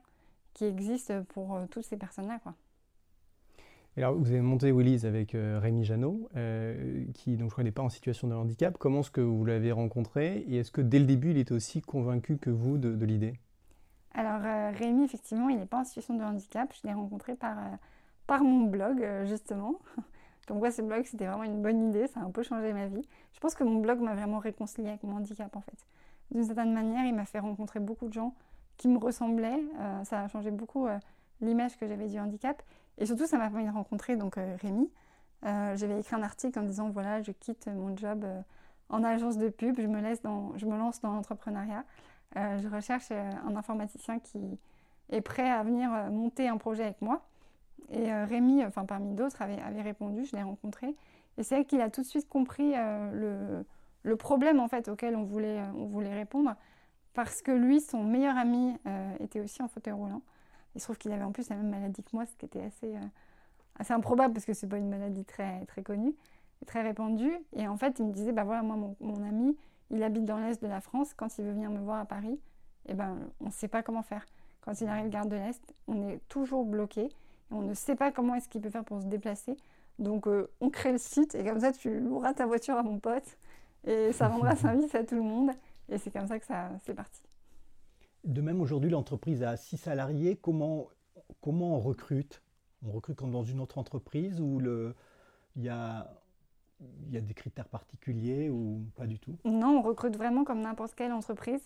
qui 0.53 0.65
existe 0.65 1.21
pour 1.23 1.57
toutes 1.69 1.85
ces 1.85 1.95
personnes-là. 1.95 2.39
quoi. 2.39 2.55
Alors, 3.97 4.15
vous 4.15 4.31
avez 4.31 4.39
monté 4.39 4.71
Willy's 4.71 5.03
avec 5.03 5.35
euh, 5.35 5.59
Rémi 5.61 5.83
Janot, 5.83 6.29
euh, 6.37 7.03
qui, 7.13 7.35
donc, 7.35 7.49
je 7.49 7.51
crois, 7.51 7.63
n'est 7.65 7.71
pas 7.71 7.81
en 7.81 7.89
situation 7.89 8.29
de 8.29 8.33
handicap. 8.33 8.77
Comment 8.77 9.01
est-ce 9.01 9.11
que 9.11 9.19
vous 9.19 9.43
l'avez 9.43 9.73
rencontré? 9.73 10.45
Et 10.47 10.57
est-ce 10.57 10.71
que 10.71 10.79
dès 10.79 10.97
le 10.97 11.05
début, 11.05 11.31
il 11.31 11.37
était 11.37 11.51
aussi 11.51 11.81
convaincu 11.81 12.37
que 12.37 12.49
vous 12.49 12.77
de, 12.77 13.05
l'idée? 13.05 13.33
Alors, 14.13 14.45
euh, 14.45 14.71
Rémi, 14.71 15.03
effectivement, 15.03 15.49
il 15.49 15.57
n'est 15.57 15.65
pas 15.65 15.79
en 15.79 15.83
situation 15.83 16.15
de 16.15 16.23
handicap. 16.23 16.73
Je 16.73 16.87
l'ai 16.87 16.93
rencontré 16.93 17.35
par, 17.35 17.57
par 18.27 18.43
mon 18.43 18.65
blog, 18.65 19.05
justement. 19.25 19.75
Donc, 20.47 20.59
moi, 20.59 20.71
ce 20.71 20.81
blog, 20.81 21.03
c'était 21.03 21.25
vraiment 21.25 21.43
une 21.43 21.61
bonne 21.61 21.89
idée. 21.89 22.07
Ça 22.07 22.21
a 22.21 22.23
un 22.23 22.31
peu 22.31 22.43
changé 22.43 22.71
ma 22.71 22.87
vie. 22.87 23.05
Je 23.33 23.39
pense 23.41 23.55
que 23.55 23.65
mon 23.65 23.81
blog 23.81 23.99
m'a 23.99 24.15
vraiment 24.15 24.39
réconcilié 24.39 24.87
avec 24.87 25.03
mon 25.03 25.17
handicap, 25.17 25.53
en 25.53 25.61
fait. 25.61 25.85
D'une 26.31 26.45
certaine 26.45 26.73
manière, 26.73 27.05
il 27.05 27.13
m'a 27.13 27.25
fait 27.25 27.39
rencontrer 27.39 27.81
beaucoup 27.81 28.07
de 28.07 28.13
gens 28.13 28.33
qui 28.77 28.87
me 28.87 28.97
ressemblaient. 28.97 29.61
ça 30.05 30.21
a 30.21 30.27
changé 30.29 30.49
beaucoup 30.49 30.87
l'image 31.41 31.75
que 31.77 31.87
j'avais 31.87 32.07
du 32.07 32.17
handicap. 32.19 32.63
Et 32.97 33.05
surtout, 33.05 33.25
ça 33.25 33.37
m'a 33.37 33.49
permis 33.49 33.65
de 33.65 33.71
rencontrer 33.71 34.15
donc, 34.15 34.37
euh, 34.37 34.55
Rémi, 34.61 34.89
J'avais 35.43 35.99
écrit 35.99 36.15
un 36.15 36.23
article 36.23 36.59
en 36.59 36.63
disant 36.63 36.89
voilà, 36.89 37.21
je 37.21 37.31
quitte 37.31 37.67
mon 37.67 37.95
job 37.97 38.25
en 38.89 39.03
agence 39.03 39.37
de 39.37 39.49
pub, 39.49 39.79
je 39.79 39.87
me, 39.87 40.01
lance 40.77 41.01
dans 41.01 41.13
l'entrepreneuriat. 41.13 41.83
je 42.35 42.67
recherche 42.67 43.11
un 43.11 43.55
informaticien 43.55 44.19
qui 44.19 44.59
est 45.09 45.21
prêt 45.21 45.49
à 45.49 45.63
venir 45.63 45.89
monter 46.11 46.47
un 46.47 46.57
projet 46.57 46.83
avec 46.83 47.01
moi. 47.01 47.25
Et 47.89 48.13
Rémi, 48.13 48.63
enfin 48.65 48.85
parmi 48.85 49.15
d'autres, 49.15 49.41
avait, 49.41 49.81
répondu, 49.81 50.25
je 50.25 50.35
l'ai 50.35 50.43
rencontré. 50.43 50.95
Et 51.37 51.43
c'est 51.43 51.55
vrai 51.55 51.65
qu'il 51.65 51.81
a 51.81 51.89
tout 51.89 52.01
de 52.01 52.07
suite 52.07 52.27
compris 52.29 52.73
le, 52.75 54.15
problème 54.17 54.59
en 54.59 54.67
fait 54.67 54.89
auquel 54.89 55.15
on 55.15 55.23
voulait, 55.23 55.59
on 55.75 55.85
voulait 55.85 56.13
répondre 56.13 56.55
parce 57.13 57.41
que 57.41 57.51
lui, 57.51 57.81
son 57.81 58.03
meilleur 58.03 58.37
ami, 58.37 58.77
euh, 58.87 59.15
était 59.19 59.39
aussi 59.39 59.61
en 59.61 59.67
fauteuil 59.67 59.93
roulant. 59.93 60.21
Il 60.75 60.81
se 60.81 60.85
trouve 60.85 60.97
qu'il 60.97 61.11
avait 61.11 61.23
en 61.23 61.31
plus 61.31 61.49
la 61.49 61.55
même 61.55 61.69
maladie 61.69 62.03
que 62.03 62.09
moi, 62.13 62.25
ce 62.25 62.35
qui 62.37 62.45
était 62.45 62.61
assez, 62.61 62.95
euh, 62.95 63.07
assez 63.79 63.93
improbable 63.93 64.33
parce 64.33 64.45
que 64.45 64.53
c'est 64.53 64.67
pas 64.67 64.77
une 64.77 64.89
maladie 64.89 65.25
très, 65.25 65.65
très 65.65 65.83
connue 65.83 66.13
et 66.61 66.65
très 66.65 66.81
répandue. 66.81 67.33
Et 67.55 67.67
en 67.67 67.77
fait, 67.77 67.99
il 67.99 68.05
me 68.05 68.13
disait, 68.13 68.31
bah 68.31 68.43
voilà, 68.43 68.61
moi, 68.61 68.77
mon, 68.99 69.23
ami, 69.23 69.57
il 69.89 70.03
habite 70.03 70.25
dans 70.25 70.37
l'Est 70.39 70.61
de 70.61 70.67
la 70.67 70.81
France. 70.81 71.13
Quand 71.13 71.37
il 71.37 71.45
veut 71.45 71.51
venir 71.51 71.69
me 71.69 71.79
voir 71.79 71.99
à 71.99 72.05
Paris, 72.05 72.39
eh 72.87 72.93
ben, 72.93 73.17
on 73.39 73.47
ne 73.47 73.51
sait 73.51 73.67
pas 73.67 73.83
comment 73.83 74.03
faire. 74.03 74.25
Quand 74.61 74.79
il 74.79 74.87
arrive 74.87 75.09
gare 75.09 75.25
de 75.25 75.35
l'Est, 75.35 75.61
on 75.87 76.07
est 76.07 76.19
toujours 76.29 76.65
bloqué. 76.65 77.03
Et 77.03 77.11
on 77.51 77.61
ne 77.61 77.73
sait 77.73 77.95
pas 77.95 78.11
comment 78.11 78.35
est-ce 78.35 78.47
qu'il 78.47 78.61
peut 78.61 78.69
faire 78.69 78.85
pour 78.85 79.01
se 79.01 79.07
déplacer. 79.07 79.57
Donc, 79.99 80.27
euh, 80.27 80.49
on 80.61 80.69
crée 80.69 80.93
le 80.93 80.97
site 80.97 81.35
et 81.35 81.43
comme 81.43 81.59
ça, 81.59 81.71
tu 81.71 81.99
loueras 81.99 82.33
ta 82.33 82.45
voiture 82.45 82.75
à 82.75 82.83
mon 82.83 82.99
pote 82.99 83.37
et 83.85 84.11
ça 84.13 84.29
rendra 84.29 84.55
service 84.55 84.95
à 84.95 85.03
tout 85.03 85.15
le 85.15 85.21
monde. 85.21 85.51
Et 85.89 85.97
c'est 85.97 86.11
comme 86.11 86.27
ça 86.27 86.39
que 86.39 86.45
ça 86.45 86.69
c'est 86.85 86.93
parti. 86.93 87.21
De 88.23 88.41
même, 88.41 88.61
aujourd'hui, 88.61 88.89
l'entreprise 88.89 89.43
a 89.43 89.57
six 89.57 89.77
salariés. 89.77 90.35
Comment, 90.35 90.87
on 91.45 91.79
recrute? 91.79 92.41
On 92.85 92.91
recrute 92.91 93.17
comme 93.17 93.31
dans 93.31 93.43
une 93.43 93.59
autre 93.59 93.77
entreprise 93.77 94.39
où 94.39 94.61
il 95.55 95.63
y 95.63 95.69
a, 95.69 95.99
a 95.99 97.21
des 97.21 97.33
critères 97.33 97.67
particuliers 97.67 98.49
ou 98.49 98.81
pas 98.95 99.07
du 99.07 99.19
tout? 99.19 99.35
Non, 99.45 99.79
on 99.79 99.81
recrute 99.81 100.15
vraiment 100.15 100.43
comme 100.43 100.61
n'importe 100.61 100.95
quelle 100.95 101.13
entreprise. 101.13 101.61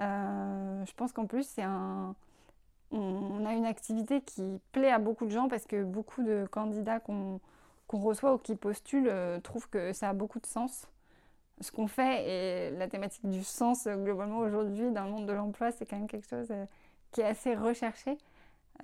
Euh, 0.00 0.84
je 0.84 0.92
pense 0.94 1.12
qu'en 1.12 1.26
plus, 1.26 1.46
c'est 1.46 1.62
un, 1.62 2.14
on 2.90 3.44
a 3.44 3.52
une 3.54 3.66
activité 3.66 4.20
qui 4.22 4.60
plaît 4.72 4.90
à 4.90 4.98
beaucoup 4.98 5.26
de 5.26 5.30
gens 5.30 5.48
parce 5.48 5.66
que 5.66 5.84
beaucoup 5.84 6.22
de 6.22 6.46
candidats 6.50 7.00
qu'on 7.00 7.40
reçoit 7.92 8.34
ou 8.34 8.38
qui 8.38 8.54
postulent 8.54 9.08
euh, 9.10 9.40
trouvent 9.40 9.68
que 9.68 9.92
ça 9.92 10.10
a 10.10 10.12
beaucoup 10.12 10.40
de 10.40 10.46
sens 10.46 10.86
ce 11.60 11.72
qu'on 11.72 11.86
fait 11.86 12.28
et 12.28 12.70
la 12.76 12.88
thématique 12.88 13.28
du 13.28 13.42
sens 13.42 13.86
euh, 13.86 13.96
globalement 13.96 14.38
aujourd'hui 14.38 14.90
dans 14.90 15.04
le 15.04 15.10
monde 15.10 15.26
de 15.26 15.32
l'emploi, 15.32 15.72
c'est 15.72 15.86
quand 15.86 15.96
même 15.96 16.08
quelque 16.08 16.28
chose 16.28 16.48
euh, 16.50 16.64
qui 17.12 17.20
est 17.20 17.24
assez 17.24 17.54
recherché. 17.54 18.16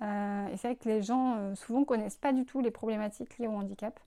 Euh, 0.01 0.47
et 0.47 0.57
c'est 0.57 0.69
vrai 0.69 0.75
que 0.75 0.89
les 0.89 1.01
gens 1.01 1.55
souvent 1.55 1.81
ne 1.81 1.85
connaissent 1.85 2.17
pas 2.17 2.33
du 2.33 2.45
tout 2.45 2.59
les 2.59 2.71
problématiques 2.71 3.37
liées 3.37 3.47
au 3.47 3.53
handicap. 3.53 3.97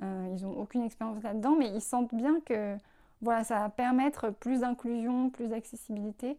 ils 0.00 0.42
n'ont 0.42 0.56
aucune 0.56 0.84
expérience 0.84 1.20
là-dedans, 1.22 1.56
mais 1.58 1.68
ils 1.68 1.80
sentent 1.80 2.14
bien 2.14 2.40
que 2.40 2.76
voilà, 3.22 3.42
ça 3.42 3.58
va 3.58 3.68
permettre 3.68 4.30
plus 4.30 4.60
d'inclusion, 4.60 5.30
plus 5.30 5.48
d'accessibilité. 5.48 6.38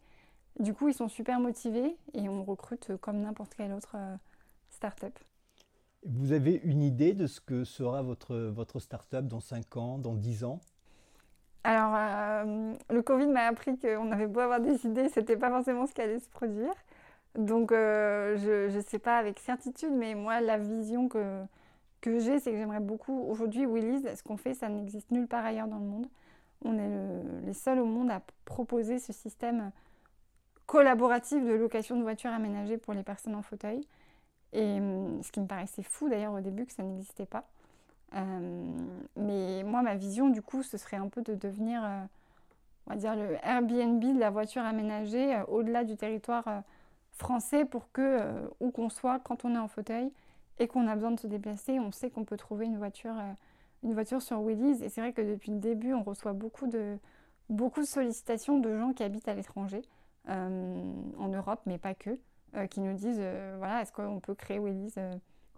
Du 0.59 0.73
coup, 0.73 0.87
ils 0.87 0.93
sont 0.93 1.09
super 1.09 1.41
motivés 1.41 1.97
et 2.13 2.29
on 2.29 2.45
recrute 2.45 2.95
comme 3.01 3.19
n'importe 3.19 3.55
quelle 3.55 3.73
autre 3.73 3.97
start-up. 4.69 5.19
Vous 6.05 6.31
avez 6.31 6.61
une 6.63 6.81
idée 6.81 7.13
de 7.13 7.27
ce 7.27 7.41
que 7.41 7.65
sera 7.65 8.03
votre, 8.03 8.37
votre 8.37 8.79
start-up 8.79 9.27
dans 9.27 9.41
5 9.41 9.75
ans, 9.75 9.97
dans 9.97 10.13
10 10.13 10.45
ans? 10.45 10.61
Alors, 11.67 11.93
euh, 11.97 12.73
le 12.89 13.01
Covid 13.01 13.27
m'a 13.27 13.47
appris 13.47 13.77
qu'on 13.77 14.13
avait 14.13 14.27
beau 14.27 14.39
avoir 14.39 14.61
des 14.61 14.85
idées, 14.85 15.09
c'était 15.09 15.35
pas 15.35 15.49
forcément 15.49 15.85
ce 15.85 15.93
qui 15.93 15.99
allait 15.99 16.21
se 16.21 16.29
produire. 16.29 16.71
Donc, 17.35 17.73
euh, 17.73 18.37
je 18.37 18.73
ne 18.73 18.81
sais 18.83 18.99
pas 18.99 19.17
avec 19.17 19.37
certitude, 19.37 19.91
mais 19.91 20.15
moi, 20.15 20.39
la 20.39 20.57
vision 20.57 21.09
que, 21.09 21.43
que 21.99 22.19
j'ai, 22.19 22.39
c'est 22.39 22.51
que 22.51 22.57
j'aimerais 22.57 22.79
beaucoup. 22.79 23.21
Aujourd'hui, 23.29 23.65
Willy's, 23.65 24.01
ce 24.15 24.23
qu'on 24.23 24.37
fait, 24.37 24.53
ça 24.53 24.69
n'existe 24.69 25.11
nulle 25.11 25.27
part 25.27 25.43
ailleurs 25.43 25.67
dans 25.67 25.79
le 25.79 25.83
monde. 25.83 26.07
On 26.63 26.77
est 26.77 27.45
les 27.45 27.53
seuls 27.53 27.79
au 27.79 27.85
monde 27.85 28.11
à 28.11 28.21
proposer 28.45 28.97
ce 28.97 29.11
système 29.11 29.71
collaboratif 30.67 31.43
de 31.43 31.51
location 31.51 31.97
de 31.97 32.01
voitures 32.03 32.31
aménagées 32.31 32.77
pour 32.77 32.93
les 32.93 33.03
personnes 33.03 33.35
en 33.35 33.41
fauteuil. 33.41 33.85
Et 34.53 34.79
hum, 34.79 35.21
ce 35.21 35.33
qui 35.33 35.41
me 35.41 35.47
paraissait 35.47 35.83
fou 35.83 36.07
d'ailleurs 36.07 36.33
au 36.33 36.39
début 36.39 36.65
que 36.65 36.71
ça 36.71 36.83
n'existait 36.83 37.25
pas. 37.25 37.43
Euh, 38.15 38.71
mais 39.15 39.63
moi, 39.63 39.81
ma 39.81 39.95
vision, 39.95 40.29
du 40.29 40.41
coup, 40.41 40.63
ce 40.63 40.77
serait 40.77 40.97
un 40.97 41.09
peu 41.09 41.21
de 41.21 41.35
devenir, 41.35 41.83
euh, 41.83 42.03
on 42.87 42.91
va 42.91 42.95
dire, 42.97 43.15
le 43.15 43.35
Airbnb 43.43 44.01
de 44.01 44.19
la 44.19 44.29
voiture 44.29 44.63
aménagée 44.63 45.35
euh, 45.35 45.43
au-delà 45.45 45.83
du 45.83 45.97
territoire 45.97 46.63
français 47.11 47.65
pour 47.65 47.91
que, 47.91 48.21
où 48.59 48.71
qu'on 48.71 48.89
soit, 48.89 49.19
quand 49.19 49.43
on 49.43 49.55
est 49.55 49.59
en 49.59 49.67
fauteuil 49.67 50.11
et 50.59 50.67
qu'on 50.67 50.87
a 50.87 50.95
besoin 50.95 51.11
de 51.11 51.19
se 51.19 51.27
déplacer, 51.27 51.79
on 51.79 51.91
sait 51.91 52.09
qu'on 52.09 52.25
peut 52.25 52.37
trouver 52.37 52.65
une 52.65 52.77
voiture, 52.77 53.15
une 53.83 53.93
voiture 53.93 54.21
sur 54.21 54.41
Willys. 54.41 54.83
Et 54.83 54.89
c'est 54.89 55.01
vrai 55.01 55.13
que 55.13 55.21
depuis 55.21 55.51
le 55.51 55.59
début, 55.59 55.93
on 55.93 56.03
reçoit 56.03 56.33
beaucoup 56.33 56.67
de, 56.67 56.97
beaucoup 57.49 57.81
de 57.81 57.87
sollicitations 57.87 58.59
de 58.59 58.77
gens 58.77 58.93
qui 58.93 59.03
habitent 59.03 59.27
à 59.27 59.33
l'étranger, 59.33 59.81
en 60.27 61.27
Europe, 61.29 61.61
mais 61.65 61.77
pas 61.77 61.95
que, 61.95 62.19
qui 62.69 62.81
nous 62.81 62.93
disent, 62.93 63.21
voilà, 63.57 63.81
est-ce 63.81 63.91
qu'on 63.91 64.19
peut 64.19 64.35
créer 64.35 64.59
Willys 64.59 64.93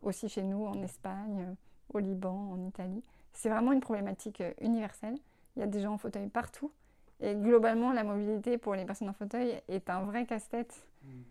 aussi 0.02 0.30
chez 0.30 0.44
nous, 0.44 0.66
en 0.66 0.82
Espagne 0.82 1.56
au 1.94 2.00
Liban, 2.00 2.52
en 2.52 2.68
Italie. 2.68 3.04
C'est 3.34 3.50
vraiment 3.50 3.72
une 3.72 3.80
problématique 3.80 4.42
euh, 4.42 4.52
universelle. 4.62 5.16
Il 5.56 5.60
y 5.60 5.64
a 5.64 5.68
des 5.68 5.82
gens 5.82 5.94
en 5.94 5.98
fauteuil 5.98 6.28
partout. 6.28 6.72
Et 7.22 7.36
globalement, 7.36 7.92
la 7.92 8.04
mobilité 8.04 8.58
pour 8.58 8.76
les 8.76 8.86
personnes 8.86 9.10
en 9.10 9.14
fauteuil 9.14 9.62
est 9.68 9.90
un 9.90 10.04
vrai 10.04 10.26
casse-tête 10.26 10.88
hmm. 11.04 11.22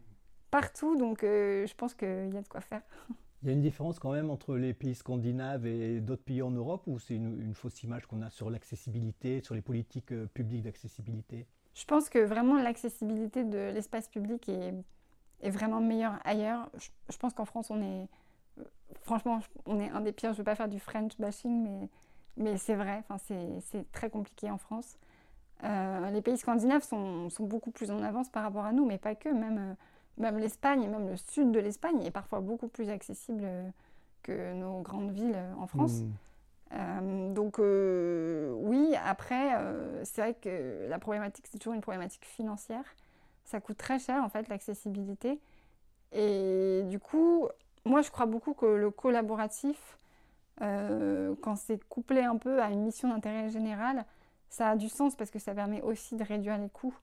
partout. 0.51 0.97
Donc, 0.97 1.25
euh, 1.25 1.67
je 1.67 1.75
pense 1.75 1.95
qu'il 1.95 2.31
y 2.33 2.37
a 2.37 2.43
de 2.43 2.49
quoi 2.49 2.61
faire. 2.61 2.83
Il 3.43 3.49
y 3.49 3.51
a 3.53 3.55
une 3.55 3.63
différence 3.63 4.01
quand 4.01 4.11
même 4.11 4.31
entre 4.31 4.57
les 4.57 4.75
pays 4.75 4.97
scandinaves 4.97 5.65
et 5.65 6.01
d'autres 6.01 6.25
pays 6.25 6.43
en 6.43 6.51
Europe 6.51 6.83
ou 6.89 6.99
c'est 6.99 7.15
une, 7.15 7.55
fausse 7.55 7.85
image 7.85 8.05
qu'on 8.07 8.21
a 8.21 8.31
sur 8.31 8.51
l'accessibilité, 8.51 9.41
sur 9.43 9.55
les 9.55 9.63
politiques 9.63 10.11
euh, 10.11 10.27
publiques 10.27 10.65
d'accessibilité? 10.65 11.47
Je 11.73 11.85
pense 11.85 12.09
que 12.09 12.19
vraiment 12.19 12.61
l'accessibilité 12.61 13.45
de 13.45 13.71
l'espace 13.73 14.09
public 14.09 14.49
est, 14.49 14.75
est, 15.43 15.51
vraiment 15.51 15.81
meilleure 15.81 16.19
ailleurs. 16.25 16.69
je 17.09 17.17
pense 17.17 17.33
qu'en 17.33 17.45
France, 17.45 17.71
on 17.71 17.81
est 17.81 18.09
franchement, 19.03 19.41
on 19.67 19.81
est 19.81 19.91
un 19.91 20.01
des 20.01 20.13
pires. 20.13 20.31
Je 20.31 20.35
ne 20.35 20.39
veux 20.39 20.45
pas 20.45 20.55
faire 20.55 20.69
du 20.69 20.81
French 20.81 21.17
bashing, 21.19 21.63
mais, 21.63 21.89
mais 22.37 22.57
c'est 22.59 22.75
vrai. 22.75 23.03
Enfin, 23.09 23.19
c'est 23.61 23.91
très 23.93 24.11
compliqué 24.11 24.51
en 24.51 24.59
France. 24.59 24.99
Euh, 25.65 26.11
les 26.11 26.23
pays 26.23 26.39
scandinaves 26.39 26.85
sont, 26.85 27.31
sont, 27.31 27.45
beaucoup 27.45 27.71
plus 27.71 27.91
en 27.91 28.03
avance 28.03 28.29
par 28.29 28.45
rapport 28.45 28.65
à 28.65 28.73
nous, 28.73 28.87
mais 28.87 28.99
pas 28.99 29.15
que. 29.15 29.29
Même, 29.29 29.59
euh, 29.59 29.75
même 30.19 30.39
l'Espagne 30.39 30.83
et 30.83 30.89
même 30.89 31.09
le 31.09 31.17
sud 31.17 31.53
de 31.53 31.61
l'Espagne 31.61 32.03
est 32.03 32.11
parfois 32.11 32.41
beaucoup 32.41 32.69
plus 32.69 32.91
accessible 32.91 33.47
que 34.23 34.53
nos 34.55 34.81
grandes 34.81 35.13
villes 35.13 35.39
en 35.59 35.67
France. 35.67 36.01
Mmh. 36.01 36.13
Euh, 36.73 37.33
donc 37.33 37.59
oui, 37.59 38.95
après, 39.05 39.51
c'est 40.05 40.21
vrai 40.21 40.35
que 40.35 40.87
la 40.89 40.99
problématique, 40.99 41.47
c'est 41.49 41.59
toujours 41.59 41.75
une 41.75 41.81
problématique 41.81 42.25
financière. 42.25 42.85
Ça 43.45 43.61
coûte 43.61 43.79
très 43.79 43.99
cher, 43.99 44.23
en 44.23 44.29
fait, 44.29 44.49
l'accessibilité. 44.49 45.41
Et 46.13 46.83
du 46.87 46.99
coup, 46.99 47.49
moi, 47.85 48.03
je 48.03 48.11
crois 48.11 48.27
beaucoup 48.27 48.55
que 48.55 48.67
le 48.67 48.91
collaboratif, 48.91 49.97
euh, 50.61 51.35
quand 51.43 51.57
c'est 51.57 51.83
couplé 51.89 52.23
un 52.23 52.37
peu 52.37 52.61
à 52.63 52.71
une 52.71 52.83
mission 52.83 53.09
d'intérêt 53.09 53.49
général, 53.49 54.05
ça 54.51 54.71
a 54.71 54.77
du 54.77 54.89
sens 54.89 55.15
parce 55.15 55.31
que 55.31 55.39
ça 55.39 55.55
permet 55.55 55.83
aussi 55.83 56.17
de 56.17 56.25
réduire 56.25 56.59
les 56.59 56.69
coûts 56.69 56.95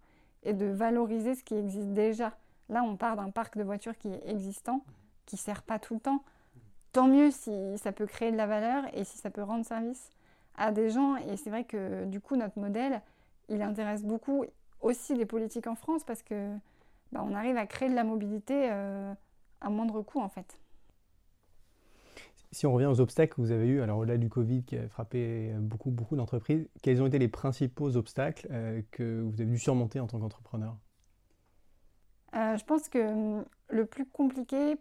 et 0.43 0.53
de 0.53 0.65
valoriser 0.65 1.35
ce 1.35 1.43
qui 1.43 1.55
existe 1.55 1.89
déjà. 1.89 2.33
Là, 2.69 2.83
on 2.83 2.95
part 2.95 3.15
d'un 3.15 3.29
parc 3.29 3.57
de 3.57 3.63
voitures 3.63 3.97
qui 3.97 4.09
est 4.09 4.29
existant, 4.29 4.81
qui 5.25 5.35
ne 5.35 5.39
sert 5.39 5.63
pas 5.63 5.79
tout 5.79 5.95
le 5.95 5.99
temps. 5.99 6.23
Tant 6.91 7.07
mieux 7.07 7.31
si 7.31 7.77
ça 7.77 7.91
peut 7.91 8.05
créer 8.05 8.31
de 8.31 8.37
la 8.37 8.47
valeur 8.47 8.83
et 8.93 9.03
si 9.03 9.17
ça 9.17 9.29
peut 9.29 9.43
rendre 9.43 9.65
service 9.65 10.09
à 10.57 10.71
des 10.71 10.89
gens. 10.89 11.15
Et 11.17 11.37
c'est 11.37 11.49
vrai 11.49 11.63
que 11.63 12.05
du 12.05 12.19
coup, 12.19 12.35
notre 12.35 12.59
modèle, 12.59 13.01
il 13.49 13.61
intéresse 13.61 14.03
beaucoup 14.03 14.45
aussi 14.81 15.15
les 15.15 15.25
politiques 15.25 15.67
en 15.67 15.75
France 15.75 16.03
parce 16.03 16.23
que 16.23 16.55
bah, 17.11 17.23
on 17.23 17.33
arrive 17.33 17.57
à 17.57 17.65
créer 17.65 17.89
de 17.89 17.95
la 17.95 18.03
mobilité 18.03 18.69
euh, 18.71 19.13
à 19.61 19.69
moindre 19.69 20.01
coût 20.01 20.21
en 20.21 20.29
fait. 20.29 20.57
Si 22.55 22.65
on 22.65 22.71
revient 22.71 22.85
aux 22.85 23.01
obstacles 23.01 23.35
que 23.35 23.41
vous 23.41 23.51
avez 23.51 23.67
eus, 23.67 23.81
alors 23.81 23.97
au-delà 23.97 24.15
du 24.15 24.29
Covid 24.29 24.63
qui 24.63 24.77
a 24.77 24.87
frappé 24.87 25.51
beaucoup, 25.59 25.91
beaucoup 25.91 26.15
d'entreprises, 26.15 26.69
quels 26.81 27.01
ont 27.01 27.05
été 27.05 27.19
les 27.19 27.27
principaux 27.27 27.97
obstacles 27.97 28.47
euh, 28.49 28.81
que 28.91 29.23
vous 29.23 29.41
avez 29.41 29.51
dû 29.51 29.59
surmonter 29.59 29.99
en 29.99 30.07
tant 30.07 30.21
qu'entrepreneur? 30.21 30.77
Euh, 32.33 32.55
Je 32.55 32.63
pense 32.63 32.87
que 32.87 33.11
hum, 33.11 33.43
le 33.67 33.85
plus 33.85 34.05
compliqué, 34.05 34.77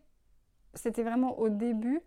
c'était 0.75 1.03
vraiment 1.03 1.37
au 1.41 1.49
début. 1.49 2.01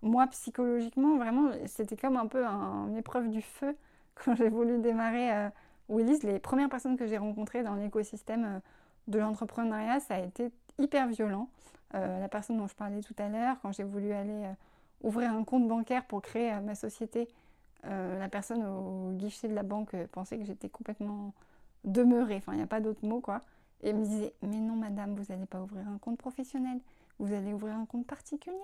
Moi, 0.00 0.26
psychologiquement, 0.28 1.18
vraiment, 1.18 1.50
c'était 1.66 1.96
comme 1.96 2.16
un 2.16 2.26
peu 2.26 2.42
une 2.42 2.96
épreuve 2.96 3.28
du 3.28 3.42
feu 3.42 3.76
quand 4.14 4.34
j'ai 4.36 4.48
voulu 4.48 4.78
démarrer 4.78 5.34
euh, 5.34 5.50
Willis. 5.90 6.20
Les 6.22 6.38
premières 6.38 6.70
personnes 6.70 6.96
que 6.96 7.06
j'ai 7.06 7.18
rencontrées 7.18 7.62
dans 7.62 7.74
l'écosystème 7.74 8.62
de 9.06 9.18
l'entrepreneuriat, 9.18 10.00
ça 10.00 10.14
a 10.14 10.20
été 10.20 10.50
hyper 10.78 11.08
violent. 11.08 11.50
la 11.92 12.28
personne 12.30 12.56
dont 12.56 12.68
je 12.68 12.74
parlais 12.74 13.02
tout 13.02 13.16
à 13.18 13.28
l'heure, 13.28 13.56
quand 13.60 13.70
j'ai 13.72 13.84
voulu 13.84 14.12
aller 14.12 14.46
ouvrir 15.00 15.32
un 15.32 15.44
compte 15.44 15.66
bancaire 15.66 16.04
pour 16.04 16.22
créer 16.22 16.58
ma 16.60 16.74
société, 16.74 17.28
euh, 17.86 18.18
la 18.18 18.28
personne 18.28 18.62
au 18.64 19.12
guichet 19.12 19.48
de 19.48 19.54
la 19.54 19.62
banque 19.62 19.94
euh, 19.94 20.06
pensait 20.12 20.38
que 20.38 20.44
j'étais 20.44 20.68
complètement 20.68 21.32
demeurée, 21.84 22.36
enfin 22.36 22.52
il 22.52 22.56
n'y 22.56 22.62
a 22.62 22.66
pas 22.66 22.80
d'autre 22.80 23.04
mot 23.04 23.20
quoi. 23.20 23.40
Et 23.82 23.94
me 23.94 24.04
disait 24.04 24.34
Mais 24.42 24.58
non, 24.58 24.76
madame, 24.76 25.14
vous 25.14 25.32
n'allez 25.32 25.46
pas 25.46 25.62
ouvrir 25.62 25.88
un 25.88 25.96
compte 25.98 26.18
professionnel, 26.18 26.78
vous 27.18 27.32
allez 27.32 27.54
ouvrir 27.54 27.74
un 27.74 27.86
compte 27.86 28.06
particulier. 28.06 28.56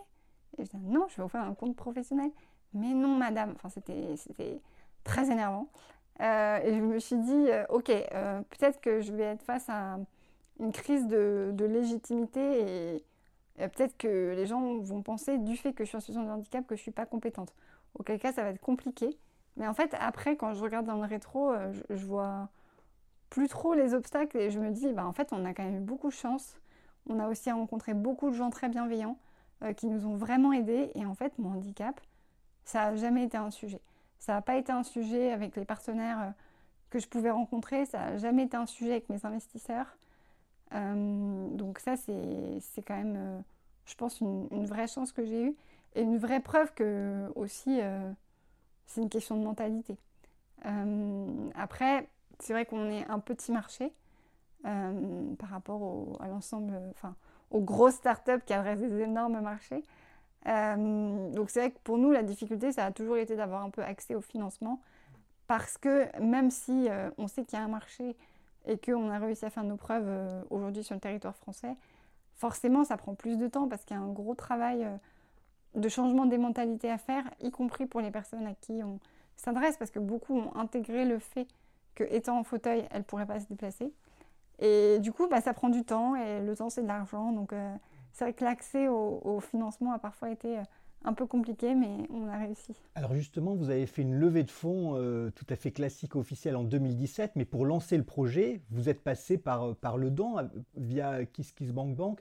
Et 0.58 0.64
je 0.64 0.70
disais 0.70 0.84
Non, 0.84 1.06
je 1.08 1.16
vais 1.16 1.22
ouvrir 1.22 1.42
un 1.42 1.54
compte 1.54 1.76
professionnel. 1.76 2.30
mais 2.74 2.92
non, 2.92 3.16
madame. 3.16 3.52
Enfin, 3.56 3.70
c'était 3.70 4.60
très 5.04 5.30
énervant. 5.30 5.68
Euh, 6.20 6.58
et 6.58 6.74
je 6.74 6.80
me 6.80 6.98
suis 6.98 7.16
dit, 7.16 7.46
ok, 7.70 7.86
peut-être 8.50 8.80
que 8.80 9.00
je 9.00 9.12
vais 9.12 9.24
être 9.24 9.42
face 9.42 9.68
à 9.68 9.98
une 10.60 10.72
crise 10.72 11.06
de, 11.06 11.54
légitimité 11.58 13.02
peut-être 13.56 13.96
que 13.96 14.34
les 14.34 14.46
gens 14.46 14.78
vont 14.78 15.02
penser 15.02 15.38
du 15.38 15.56
fait 15.56 15.72
que 15.72 15.84
je 15.84 15.88
suis 15.88 15.96
en 15.96 16.00
situation 16.00 16.24
de 16.24 16.30
handicap 16.30 16.66
que 16.66 16.74
je 16.74 16.80
ne 16.80 16.82
suis 16.82 16.90
pas 16.90 17.06
compétente. 17.06 17.54
Auquel 17.98 18.18
cas, 18.18 18.32
ça 18.32 18.42
va 18.42 18.50
être 18.50 18.60
compliqué. 18.60 19.16
Mais 19.56 19.66
en 19.66 19.74
fait, 19.74 19.94
après, 19.98 20.36
quand 20.36 20.52
je 20.54 20.62
regarde 20.62 20.86
dans 20.86 20.96
le 20.96 21.06
rétro, 21.06 21.52
je, 21.88 22.04
vois 22.04 22.50
plus 23.30 23.48
trop 23.48 23.74
les 23.74 23.94
obstacles 23.94 24.36
et 24.36 24.50
je 24.50 24.60
me 24.60 24.70
dis, 24.70 24.92
bah, 24.92 25.06
en 25.06 25.12
fait, 25.12 25.28
on 25.32 25.44
a 25.46 25.54
quand 25.54 25.64
même 25.64 25.76
eu 25.76 25.80
beaucoup 25.80 26.08
de 26.08 26.14
chance. 26.14 26.56
On 27.08 27.18
a 27.18 27.28
aussi 27.28 27.50
rencontré 27.50 27.94
beaucoup 27.94 28.28
de 28.30 28.34
gens 28.34 28.50
très 28.50 28.68
bienveillants 28.68 29.18
qui 29.76 29.86
nous 29.86 30.06
ont 30.06 30.16
vraiment 30.16 30.52
aidés. 30.52 30.90
Et 30.94 31.06
en 31.06 31.14
fait, 31.14 31.38
mon 31.38 31.52
handicap, 31.52 31.98
ça 32.66 32.90
n'a 32.90 32.96
jamais 32.96 33.24
été 33.24 33.38
un 33.38 33.50
sujet. 33.50 33.80
Ça 34.18 34.34
n'a 34.34 34.42
pas 34.42 34.56
été 34.56 34.72
un 34.72 34.82
sujet 34.82 35.32
avec 35.32 35.56
les 35.56 35.64
partenaires 35.64 36.20
euh, 36.20 36.30
que 36.90 36.98
je 36.98 37.08
pouvais 37.08 37.30
rencontrer, 37.30 37.86
ça 37.86 37.98
n'a 37.98 38.16
jamais 38.18 38.44
été 38.44 38.56
un 38.56 38.66
sujet 38.66 38.92
avec 38.92 39.08
mes 39.08 39.24
investisseurs. 39.24 39.86
Euh, 40.74 41.48
donc 41.50 41.78
ça, 41.78 41.96
c'est 41.96 42.82
quand 42.82 42.96
même, 42.96 43.16
euh, 43.16 43.40
je 43.86 43.94
pense, 43.94 44.20
une, 44.20 44.66
vraie 44.66 44.88
chance 44.88 45.12
que 45.12 45.24
j'ai 45.24 45.44
eue 45.44 45.56
et 45.94 46.02
une 46.02 46.18
vraie 46.18 46.40
preuve 46.40 46.72
que 46.74 47.30
aussi, 47.34 47.80
c'est 48.86 49.00
une 49.00 49.08
question 49.08 49.36
de 49.36 49.44
mentalité. 49.44 49.96
après, 51.54 52.08
c'est 52.38 52.52
vrai 52.52 52.66
qu'on 52.66 52.90
est 52.90 53.06
un 53.08 53.18
petit 53.18 53.50
marché 53.50 53.92
par 54.62 55.48
rapport 55.48 56.18
à 56.20 56.28
l'ensemble, 56.28 56.74
enfin, 56.90 57.14
aux 57.50 57.60
grosses 57.60 57.94
startups 57.94 58.40
qui 58.44 58.52
adressent 58.52 58.80
des 58.80 59.00
énormes 59.00 59.40
marchés. 59.40 59.82
Euh, 60.48 61.30
donc 61.32 61.50
c'est 61.50 61.60
vrai 61.60 61.70
que 61.70 61.78
pour 61.82 61.98
nous, 61.98 62.12
la 62.12 62.22
difficulté, 62.22 62.72
ça 62.72 62.86
a 62.86 62.92
toujours 62.92 63.16
été 63.16 63.36
d'avoir 63.36 63.62
un 63.62 63.70
peu 63.70 63.82
accès 63.82 64.14
au 64.14 64.20
financement. 64.20 64.80
Parce 65.46 65.78
que 65.78 66.18
même 66.20 66.50
si 66.50 66.88
euh, 66.88 67.10
on 67.18 67.28
sait 67.28 67.44
qu'il 67.44 67.58
y 67.58 67.62
a 67.62 67.64
un 67.64 67.68
marché 67.68 68.16
et 68.66 68.78
qu'on 68.78 69.10
a 69.10 69.18
réussi 69.18 69.44
à 69.44 69.50
faire 69.50 69.64
nos 69.64 69.76
preuves 69.76 70.06
euh, 70.06 70.42
aujourd'hui 70.50 70.84
sur 70.84 70.94
le 70.94 71.00
territoire 71.00 71.36
français, 71.36 71.74
forcément, 72.34 72.84
ça 72.84 72.96
prend 72.96 73.14
plus 73.14 73.38
de 73.38 73.48
temps 73.48 73.68
parce 73.68 73.84
qu'il 73.84 73.96
y 73.96 74.00
a 74.00 74.02
un 74.02 74.12
gros 74.12 74.34
travail 74.34 74.86
de 75.74 75.88
changement 75.88 76.26
des 76.26 76.38
mentalités 76.38 76.90
à 76.90 76.98
faire, 76.98 77.24
y 77.40 77.50
compris 77.50 77.86
pour 77.86 78.00
les 78.00 78.10
personnes 78.10 78.46
à 78.46 78.54
qui 78.54 78.82
on 78.82 78.98
s'adresse, 79.36 79.76
parce 79.76 79.90
que 79.90 79.98
beaucoup 79.98 80.38
ont 80.38 80.54
intégré 80.56 81.04
le 81.04 81.18
fait 81.18 81.46
qu'étant 81.94 82.38
en 82.38 82.44
fauteuil, 82.44 82.86
elles 82.90 82.98
ne 82.98 83.04
pourraient 83.04 83.26
pas 83.26 83.40
se 83.40 83.46
déplacer. 83.46 83.92
Et 84.58 84.98
du 85.00 85.12
coup, 85.12 85.28
bah, 85.28 85.40
ça 85.40 85.52
prend 85.52 85.68
du 85.68 85.84
temps, 85.84 86.14
et 86.16 86.40
le 86.40 86.56
temps, 86.56 86.70
c'est 86.70 86.82
de 86.82 86.88
l'argent. 86.88 87.32
Donc, 87.32 87.52
c'est 88.16 88.24
vrai 88.24 88.32
que 88.32 88.44
l'accès 88.44 88.88
au, 88.88 89.40
financement 89.40 89.92
a 89.92 89.98
parfois 89.98 90.30
été 90.30 90.58
euh, 90.58 90.62
un 91.06 91.12
peu 91.12 91.26
compliqué, 91.26 91.74
mais 91.74 92.06
on 92.10 92.28
a 92.28 92.36
réussi. 92.36 92.74
Alors 92.96 93.14
justement, 93.14 93.54
vous 93.54 93.70
avez 93.70 93.86
fait 93.86 94.02
une 94.02 94.14
levée 94.14 94.42
de 94.42 94.50
fonds 94.50 94.96
euh, 94.96 95.30
tout 95.30 95.46
à 95.48 95.56
fait 95.56 95.70
classique 95.70 96.16
officielle 96.16 96.56
en 96.56 96.64
2017, 96.64 97.32
mais 97.36 97.44
pour 97.44 97.64
lancer 97.64 97.96
le 97.96 98.02
projet, 98.02 98.60
vous 98.70 98.88
êtes 98.88 99.02
passé 99.02 99.38
par, 99.38 99.70
euh, 99.70 99.74
par 99.74 99.96
le 99.96 100.10
don 100.10 100.36
via 100.76 101.24
KissKissBankBank. 101.24 101.96
Bank. 101.96 102.20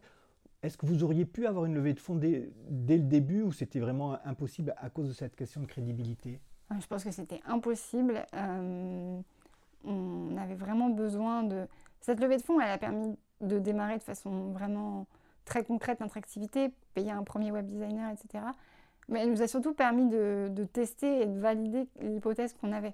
Est-ce 0.62 0.77
que 0.77 0.86
vous 0.86 1.04
auriez 1.04 1.25
pu 1.25 1.48
avoir 1.48 1.65
une 1.65 1.74
levée 1.74 1.94
de 1.94 2.00
fonds 2.00 2.15
dès, 2.15 2.51
le 2.70 3.00
début 3.00 3.42
ou 3.42 3.51
c'était 3.51 3.80
vraiment 3.80 4.18
impossible 4.25 4.74
à 4.77 4.89
cause 4.89 5.10
de 5.10 5.13
cette 5.13 5.36
question 5.36 5.62
de 5.62 5.65
crédibilité? 5.65 6.39
Je 6.80 6.88
pense 6.88 7.04
que 7.04 7.12
c'était 7.12 7.42
impossible. 7.46 8.25
on 8.34 10.38
avait 10.38 10.56
vraiment 10.56 10.89
besoin 10.89 11.44
de... 11.44 11.68
Cette 12.01 12.20
levée 12.20 12.38
de 12.38 12.42
fonds, 12.42 12.60
elle 12.60 12.72
a 12.72 12.80
permis 12.80 13.15
de 13.42 13.60
démarrer 13.60 13.98
de 13.98 14.04
façon 14.04 14.51
vraiment 14.51 15.06
très 15.46 15.63
concrète, 15.63 16.00
notre 16.00 16.18
activité, 16.18 16.72
payer 16.94 17.12
un 17.12 17.24
premier 17.24 17.51
web 17.51 17.68
designer, 17.68 18.12
etc. 18.12 18.44
Mais 19.10 19.22
elle 19.22 19.32
nous 19.32 19.42
a 19.42 19.48
surtout 19.48 19.74
permis 19.74 20.08
de, 20.08 20.68
tester 20.74 21.22
et 21.22 21.26
de 21.26 21.40
valider 21.40 21.88
l'hypothèse 22.02 22.54
qu'on 22.54 22.72
avait. 22.72 22.94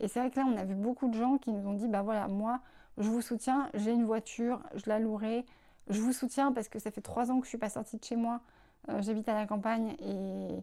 Et 0.00 0.08
c'est 0.08 0.20
vrai 0.20 0.30
que 0.30 0.38
là, 0.38 0.46
on 0.48 0.56
a 0.56 0.64
vu 0.64 0.74
beaucoup 0.74 1.08
de 1.08 1.14
gens 1.14 1.38
qui 1.38 1.52
nous 1.52 1.68
ont 1.68 1.74
dit, 1.74 1.86
bah 1.86 2.02
voilà, 2.02 2.26
moi, 2.28 2.60
je 2.98 3.08
vous 3.08 3.20
soutiens, 3.20 3.70
j'ai 3.74 3.92
une 3.92 4.04
voiture, 4.04 4.60
je 4.74 4.82
la 4.86 4.98
louerai, 4.98 5.44
je 5.88 6.00
vous 6.00 6.12
soutiens 6.12 6.52
parce 6.52 6.68
que 6.68 6.78
ça 6.78 6.90
fait 6.90 7.00
trois 7.00 7.30
ans 7.30 7.38
que 7.38 7.44
je 7.44 7.50
suis 7.50 7.58
pas 7.58 7.68
sortie 7.68 7.96
de 7.96 8.04
chez 8.04 8.16
moi, 8.16 8.40
euh, 8.88 9.00
j'habite 9.02 9.28
à 9.28 9.34
la 9.34 9.46
campagne 9.46 9.94
et 10.00 10.62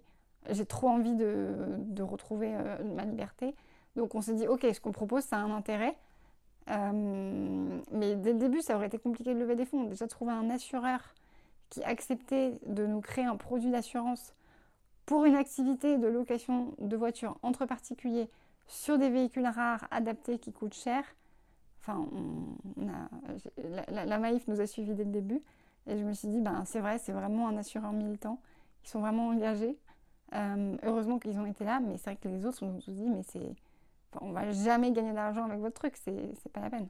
j'ai 0.50 0.65
trop 0.65 0.89
envie 0.89 1.15
de, 1.15 2.02
retrouver 2.02 2.54
euh, 2.54 2.84
ma 2.95 3.06
liberté. 3.06 3.56
Donc 3.95 4.15
on 4.15 4.21
s'est 4.21 4.36
dit, 4.36 4.47
ok, 4.47 4.65
ce 4.73 4.80
qu'on 4.80 4.91
propose, 4.91 5.23
ça 5.23 5.38
a 5.38 5.39
un 5.39 5.52
intérêt. 5.52 5.95
Euh, 6.69 7.80
mais 7.91 8.15
dès 8.15 8.34
le 8.34 8.39
début, 8.39 8.62
ça 8.62 8.76
aurait 8.76 8.88
été 8.88 8.97
compliqué 8.97 9.34
de 9.34 9.39
lever 9.39 9.56
des 9.56 9.65
fonds. 9.65 9.86
Déjà, 9.86 10.08
trouver 10.08 10.34
un 10.34 10.50
assureur 10.50 11.00
qui 11.69 11.84
acceptait 11.84 12.60
de 12.65 12.86
nous 12.86 13.02
créer 13.02 13.26
un 13.26 13.36
produit 13.36 13.71
d'assurance 13.71 14.34
pour 15.10 15.26
une 15.26 15.34
activité 15.34 15.98
de 15.98 16.06
location 16.06 16.76
de 16.78 16.95
voitures 16.95 17.39
entre 17.41 17.65
particuliers 17.65 18.30
sur 18.67 19.00
des 19.00 19.10
véhicules 19.10 19.48
rares 19.48 19.88
adaptés 19.89 20.38
qui 20.38 20.54
coûtent 20.54 20.76
cher. 20.76 21.04
Enfin, 21.82 22.08
la, 23.88 24.19
Maïf 24.19 24.48
nous 24.48 24.62
a 24.62 24.67
suivis 24.67 24.93
dès 24.93 25.06
le 25.06 25.10
début 25.10 25.41
et 25.88 25.98
je 25.98 26.04
me 26.04 26.13
suis 26.13 26.28
dit, 26.28 26.41
ben, 26.41 26.63
c'est 26.63 26.80
vrai, 26.80 27.00
c'est 27.00 27.12
vraiment 27.12 27.48
un 27.48 27.58
assureur 27.58 27.91
militant. 27.91 28.39
Ils 28.84 28.89
sont 28.89 29.00
vraiment 29.00 29.30
engagés. 29.30 29.80
Euh, 30.36 30.78
heureusement 30.84 31.17
qu'ils 31.17 31.39
ont 31.39 31.48
été 31.48 31.63
là, 31.63 31.80
mais 31.80 31.98
c'est 31.98 32.12
vrai 32.12 32.15
que 32.17 32.28
les 32.28 32.45
autres, 32.45 32.60
on 32.62 32.74
nous 32.74 32.93
dit, 32.93 33.10
mais 33.10 33.24
c'est, 33.24 33.56
on 34.22 34.32
va 34.32 34.52
jamais 34.52 34.91
gagner 34.91 35.13
d'argent 35.13 35.45
avec 35.45 35.60
votre 35.60 35.80
truc, 35.82 35.98
c'est 35.98 36.52
pas 36.54 36.62
la 36.62 36.69
peine. 36.69 36.88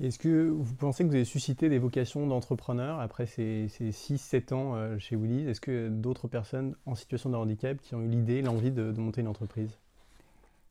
Est-ce 0.00 0.18
que 0.20 0.48
vous 0.48 0.74
pensez 0.76 1.02
que 1.02 1.08
vous 1.08 1.16
avez 1.16 1.24
suscité 1.24 1.68
des 1.68 1.80
vocations 1.80 2.24
d'entrepreneur 2.28 3.00
après 3.00 3.26
ces, 3.26 3.66
6-7 3.66 4.54
ans 4.54 4.74
euh, 4.76 4.96
chez 5.00 5.16
Willy's 5.16 5.48
Est-ce 5.48 5.60
que 5.60 5.88
d'autres 5.88 6.28
personnes 6.28 6.76
en 6.86 6.94
situation 6.94 7.30
de 7.30 7.36
handicap 7.36 7.78
qui 7.82 7.96
ont 7.96 8.02
eu 8.02 8.06
l'idée, 8.06 8.40
l'envie 8.40 8.70
de, 8.70 8.92
monter 8.92 9.22
une 9.22 9.28
entreprise? 9.28 9.76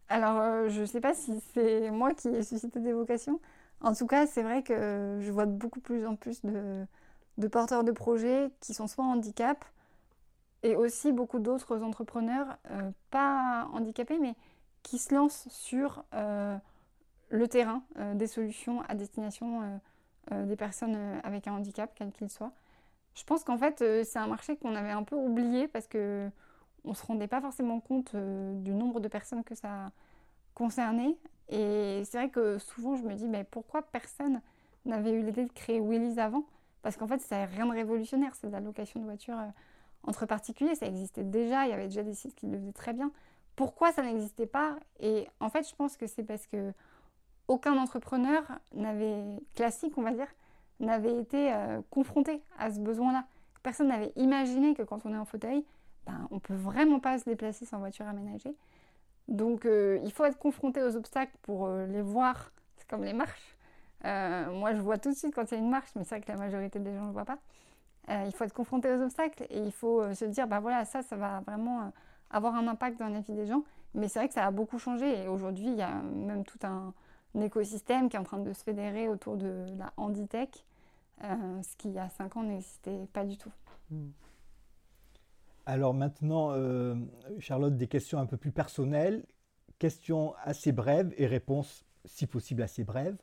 Alors, 0.08 0.40
euh, 0.40 0.70
je 0.70 0.80
ne 0.80 0.86
sais 0.86 1.02
pas 1.02 1.13
si 1.13 1.42
c'est 1.54 1.92
moi 1.92 2.13
qui 2.13 2.30
ai 2.30 2.42
suscité 2.42 2.80
des 2.80 2.94
vocations. 2.94 3.42
En 3.82 3.94
tout 3.94 4.08
cas, 4.08 4.28
c'est 4.28 4.44
vrai 4.44 4.63
que 4.63 5.20
je 5.22 5.30
vois 5.30 5.46
beaucoup 5.46 5.82
plus 5.82 6.06
en 6.06 6.16
plus 6.16 6.40
de, 6.46 7.48
porteurs 7.50 7.84
de 7.84 7.92
projets 7.92 8.50
qui 8.62 8.74
sont 8.74 8.88
soit 8.88 9.04
handicap 9.04 9.66
et 10.63 10.78
aussi 10.78 11.12
beaucoup 11.12 11.40
d'autres 11.40 11.84
entrepreneurs, 11.84 12.58
euh, 12.72 12.92
pas 13.12 13.68
handicapés, 13.74 14.20
mais 14.20 14.36
qui 14.84 15.00
se 15.00 15.13
lancent 15.13 15.48
sur 15.50 16.06
le 17.30 17.48
terrain 17.48 17.84
euh, 17.98 18.13
des 18.13 18.28
solutions 18.28 18.82
à 18.88 18.96
destination 18.96 19.62
euh, 19.62 19.78
euh, 20.32 20.46
des 20.46 20.56
personnes 20.56 20.96
avec 21.24 21.48
un 21.48 21.54
handicap, 21.54 21.92
quel 21.96 22.12
qu'il 22.12 22.30
soit. 22.30 22.52
Je 23.16 23.24
pense 23.24 23.44
qu'en 23.44 23.58
fait, 23.58 23.84
c'est 24.06 24.20
un 24.20 24.28
marché 24.28 24.58
qu'on 24.58 24.76
avait 24.76 24.92
un 24.92 25.04
peu 25.04 25.16
oublié 25.16 25.68
parce 25.68 25.88
que 25.88 26.30
on 26.84 26.94
se 26.94 27.04
rendait 27.04 27.28
pas 27.28 27.42
forcément 27.42 27.80
compte 27.80 28.16
du 28.16 28.72
nombre 28.74 29.00
de 29.00 29.08
personnes 29.08 29.44
que 29.44 29.56
ça 29.56 29.92
concernait. 30.54 31.18
Et 31.50 32.04
c'est 32.06 32.18
vrai 32.18 32.30
que 32.30 32.60
souvent, 32.60 32.96
je 32.96 33.04
me 33.04 33.16
dis, 33.16 33.28
mais 33.28 33.44
pourquoi 33.44 33.82
personne 33.82 34.40
n'avait 34.86 35.12
eu 35.13 35.24
l'idée 35.24 35.46
de 35.46 35.52
créer 35.52 35.80
Willys 35.80 36.20
avant? 36.20 36.44
Parce 36.84 36.96
qu'en 36.96 37.08
fait, 37.08 37.20
ça 37.20 37.40
n'a 37.40 37.46
rien 37.48 37.66
de 37.66 37.72
révolutionnaire, 37.72 38.36
c'est 38.36 38.48
de 38.48 38.52
la 38.52 38.60
location 38.60 39.00
de 39.00 39.06
voitures 39.06 39.40
entre 40.04 40.28
particuliers, 40.28 40.76
ça 40.76 40.86
existait 40.86 41.24
déjà, 41.24 41.66
il 41.66 41.72
y 41.72 41.74
avait 41.74 41.88
déjà 41.88 42.04
des 42.04 42.13
sites 42.13 42.36
qui 42.36 42.46
le 42.46 42.60
faisaient 42.60 42.72
très 42.72 42.94
bien. 42.94 43.12
Pourquoi 43.56 43.92
ça 43.92 44.04
n'existait 44.04 44.46
pas? 44.46 44.78
Et 45.00 45.28
en 45.40 45.50
fait, 45.50 45.68
je 45.68 45.76
pense 45.76 45.98
que 45.98 46.06
c'est 46.06 46.24
parce 46.24 46.46
que 46.46 46.72
aucun 47.48 47.78
entrepreneur 47.78 48.44
n'avait, 48.74 49.24
classique 49.56 49.98
on 49.98 50.02
va 50.02 50.12
dire, 50.12 50.28
n'avait 50.80 51.18
été 51.18 51.54
euh, 51.54 51.82
confronté 51.90 52.42
à 52.60 52.72
ce 52.72 52.80
besoin-là. 52.80 53.26
Personne 53.64 53.88
n'avait 53.88 54.12
imaginé 54.16 54.74
que 54.76 54.84
quand 54.84 55.06
on 55.06 55.14
est 55.14 55.18
en 55.18 55.26
fauteuil, 55.26 55.66
ben, 56.06 56.28
on 56.32 56.36
ne 56.36 56.40
peut 56.40 56.56
vraiment 56.56 57.00
pas 57.00 57.18
se 57.20 57.26
déplacer 57.26 57.66
sans 57.66 57.80
voiture 57.80 58.08
aménagée. 58.08 58.56
Donc 59.28 59.66
euh, 59.66 60.00
il 60.04 60.12
faut 60.12 60.24
être 60.26 60.38
confronté 60.38 60.82
aux 60.82 60.96
obstacles 60.96 61.36
pour 61.42 61.68
euh, 61.68 61.86
les 61.88 62.02
voir. 62.02 62.52
C'est 62.78 62.88
comme 62.88 63.04
les 63.04 63.14
marches. 63.14 63.58
moi 64.04 64.74
je 64.74 64.80
vois 64.80 64.98
tout 64.98 65.10
de 65.10 65.16
suite 65.16 65.34
quand 65.34 65.52
il 65.52 65.56
y 65.56 65.58
a 65.58 65.60
une 65.60 65.70
marche, 65.70 65.90
mais 65.96 66.04
c'est 66.04 66.16
vrai 66.16 66.22
que 66.22 66.32
la 66.32 66.38
majorité 66.38 66.80
des 66.80 66.94
gens 66.94 67.02
ne 67.02 67.08
le 67.08 67.14
voient 67.14 67.26
pas. 67.26 67.40
il 68.10 68.32
faut 68.34 68.44
être 68.46 68.54
confronté 68.54 68.90
aux 68.92 69.02
obstacles 69.02 69.46
et 69.50 69.60
il 69.60 69.72
faut 69.72 70.14
se 70.14 70.26
dire, 70.26 70.48
ben 70.48 70.60
voilà, 70.60 70.86
ça, 70.86 71.02
ça 71.02 71.18
va 71.18 71.42
vraiment 71.42 71.92
avoir 72.30 72.56
un 72.56 72.68
impact 72.68 73.00
dans 73.00 73.10
la 73.10 73.20
vie 73.20 73.34
des 73.34 73.48
gens. 73.48 73.64
Mais 73.96 74.08
c'est 74.08 74.20
vrai 74.20 74.28
que 74.28 74.34
ça 74.34 74.46
a 74.46 74.52
beaucoup 74.52 74.80
changé 74.80 75.24
et 75.24 75.28
aujourd'hui 75.28 75.68
il 75.68 75.76
y 75.76 75.82
a 75.82 75.92
même 75.92 76.46
tout 76.46 76.60
un, 76.64 76.94
écosystème 77.36 78.10
qui 78.10 78.16
est 78.16 78.20
en 78.20 78.24
train 78.24 78.40
de 78.40 78.54
se 78.54 78.63
fédérer 78.63 79.08
autour 79.08 79.38
de 79.38 79.66
la 79.78 79.94
Handitech, 79.98 80.66
euh, 81.24 81.62
ce 81.62 81.76
qui 81.78 81.90
il 81.90 81.96
y 81.96 82.00
a 82.00 82.10
5 82.10 82.38
ans 82.38 82.44
n'existait 82.44 83.08
pas 83.13 83.26
du 83.26 83.38
tout. 83.38 83.52
Hmm. 83.90 84.10
Alors 85.66 85.94
maintenant, 85.94 86.52
euh, 86.52 86.96
Charlotte, 87.40 87.76
des 87.76 87.88
questions 87.88 88.20
un 88.20 88.26
peu 88.26 88.38
plus 88.38 88.52
personnelles, 88.52 89.26
questions 89.80 90.34
assez 90.44 90.72
brèves 90.72 91.13
et 91.18 91.28
réponses 91.28 91.86
si 92.06 92.26
possible 92.26 92.62
assez 92.62 92.84
brèves. 92.84 93.22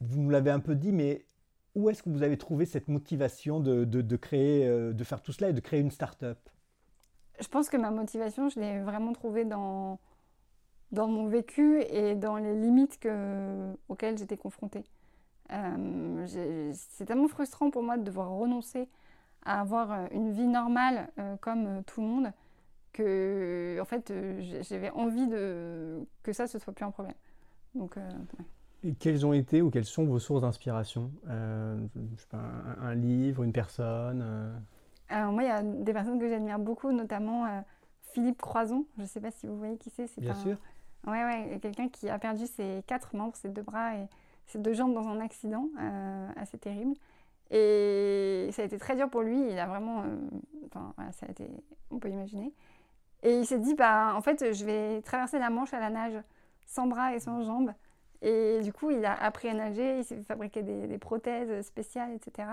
Vous 0.00 0.20
nous 0.20 0.30
l'avez 0.30 0.50
un 0.50 0.60
peu 0.60 0.76
dit, 0.76 0.92
mais 0.92 1.26
où 1.74 1.90
est-ce 1.90 2.02
que 2.02 2.08
vous 2.08 2.22
avez 2.22 2.38
trouvé 2.38 2.66
cette 2.66 2.88
motivation 2.88 3.60
de, 3.60 3.84
de, 3.84 4.16
créer, 4.16 4.66
euh, 4.66 4.92
de 4.92 5.04
faire 5.04 5.22
tout 5.22 5.32
cela 5.32 5.50
et 5.50 5.52
de 5.52 5.60
créer 5.60 5.80
une 5.80 5.90
start-up? 5.90 6.38
Je 7.40 7.48
pense 7.48 7.68
que 7.68 7.76
ma 7.76 7.90
motivation, 7.90 8.48
je 8.48 8.60
l'ai 8.60 8.80
vraiment 8.80 9.12
trouvée 9.12 9.44
dans, 9.44 9.98
dans 10.92 11.08
mon 11.08 11.26
vécu 11.26 11.82
et 11.82 12.14
dans 12.14 12.36
les 12.36 12.54
limites 12.54 12.98
que, 12.98 13.72
auxquelles 13.88 14.18
j'étais 14.18 14.36
confrontée. 14.36 14.84
Euh, 15.52 16.72
c'est 16.72 17.06
tellement 17.06 17.28
frustrant 17.28 17.70
pour 17.70 17.82
moi 17.82 17.96
de 17.96 18.02
devoir 18.02 18.30
renoncer 18.30 18.88
à 19.44 19.60
avoir 19.60 20.12
une 20.12 20.30
vie 20.32 20.46
normale 20.46 21.08
comme 21.40 21.82
tout 21.86 22.02
le 22.02 22.06
monde 22.06 22.32
que 22.92 23.78
en 23.80 23.84
fait 23.84 24.12
j'avais 24.60 24.90
envie 24.90 25.26
de 25.26 26.04
que 26.22 26.32
ça 26.32 26.46
ce 26.46 26.58
soit 26.58 26.72
plus 26.72 26.84
un 26.84 26.90
problème. 26.90 27.14
Donc 27.74 27.96
et 28.82 28.94
quelles 28.94 29.26
ont 29.26 29.32
été 29.32 29.60
ou 29.60 29.70
quelles 29.70 29.84
sont 29.84 30.04
vos 30.04 30.18
sources 30.18 30.40
d'inspiration? 30.40 31.10
Euh, 31.28 31.76
un, 32.32 32.94
livre, 32.94 33.42
une 33.42 33.52
personne 33.52 34.22
euh? 34.24 34.52
Alors 35.10 35.32
moi, 35.32 35.42
il 35.42 35.48
y 35.48 35.50
a 35.50 35.62
des 35.62 35.92
personnes 35.92 36.18
que 36.18 36.28
j'admire 36.28 36.58
beaucoup, 36.58 36.92
notamment 36.92 37.44
euh, 37.44 37.60
Philippe 38.12 38.40
Croison. 38.40 38.86
Je 38.96 39.02
ne 39.02 39.06
sais 39.06 39.20
pas 39.20 39.30
si 39.30 39.46
vous 39.46 39.58
voyez 39.58 39.76
qui 39.76 39.90
c'est. 39.90 40.08
Bien 40.18 40.34
sûr. 40.34 40.56
Ouais, 41.06 41.24
ouais, 41.24 41.58
quelqu'un 41.62 41.88
qui 41.88 42.08
a 42.08 42.18
perdu 42.18 42.46
ses 42.46 42.82
quatre 42.86 43.16
membres, 43.16 43.34
ses 43.36 43.48
deux 43.48 43.62
bras 43.62 43.94
et 43.96 44.06
ses 44.46 44.58
deux 44.58 44.74
jambes 44.74 44.94
dans 44.94 45.08
un 45.08 45.20
accident 45.20 45.68
assez 46.36 46.58
terrible. 46.58 46.94
Et 47.50 48.48
ça 48.52 48.62
a 48.62 48.64
été 48.64 48.78
très 48.78 48.96
dur 48.96 49.08
pour 49.08 49.22
lui. 49.22 49.40
Il 49.50 49.58
a 49.58 49.66
vraiment, 49.66 50.04
voilà, 50.96 51.12
ça 51.12 51.26
a 51.26 51.30
été, 51.30 51.48
on 51.90 51.98
peut 51.98 52.10
imaginer. 52.10 52.52
Et 53.22 53.38
il 53.38 53.46
s'est 53.46 53.58
dit, 53.58 53.74
bah, 53.74 54.14
en 54.14 54.22
fait, 54.22 54.52
je 54.52 54.64
vais 54.64 55.02
traverser 55.02 55.38
la 55.38 55.50
Manche 55.50 55.74
à 55.74 55.80
la 55.80 55.90
nage, 55.90 56.22
sans 56.66 56.86
bras 56.86 57.14
et 57.14 57.20
sans 57.20 57.42
jambes. 57.42 57.72
Et 58.22 58.60
du 58.62 58.72
coup, 58.72 58.90
il 58.90 59.04
a 59.04 59.14
appris 59.14 59.48
à 59.48 59.54
nager, 59.54 59.98
il 59.98 60.04
s'est 60.04 60.22
fabriqué 60.22 60.62
des, 60.62 60.98
prothèses 60.98 61.66
spéciales, 61.66 62.12
etc. 62.12 62.48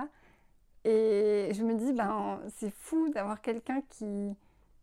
Et 0.86 1.51
je 1.53 1.63
me 1.63 1.75
dis, 1.75 1.93
ben, 1.93 2.39
c'est 2.55 2.69
fou 2.71 3.10
d'avoir 3.10 3.41
quelqu'un 3.41 3.81
qui, 3.89 4.36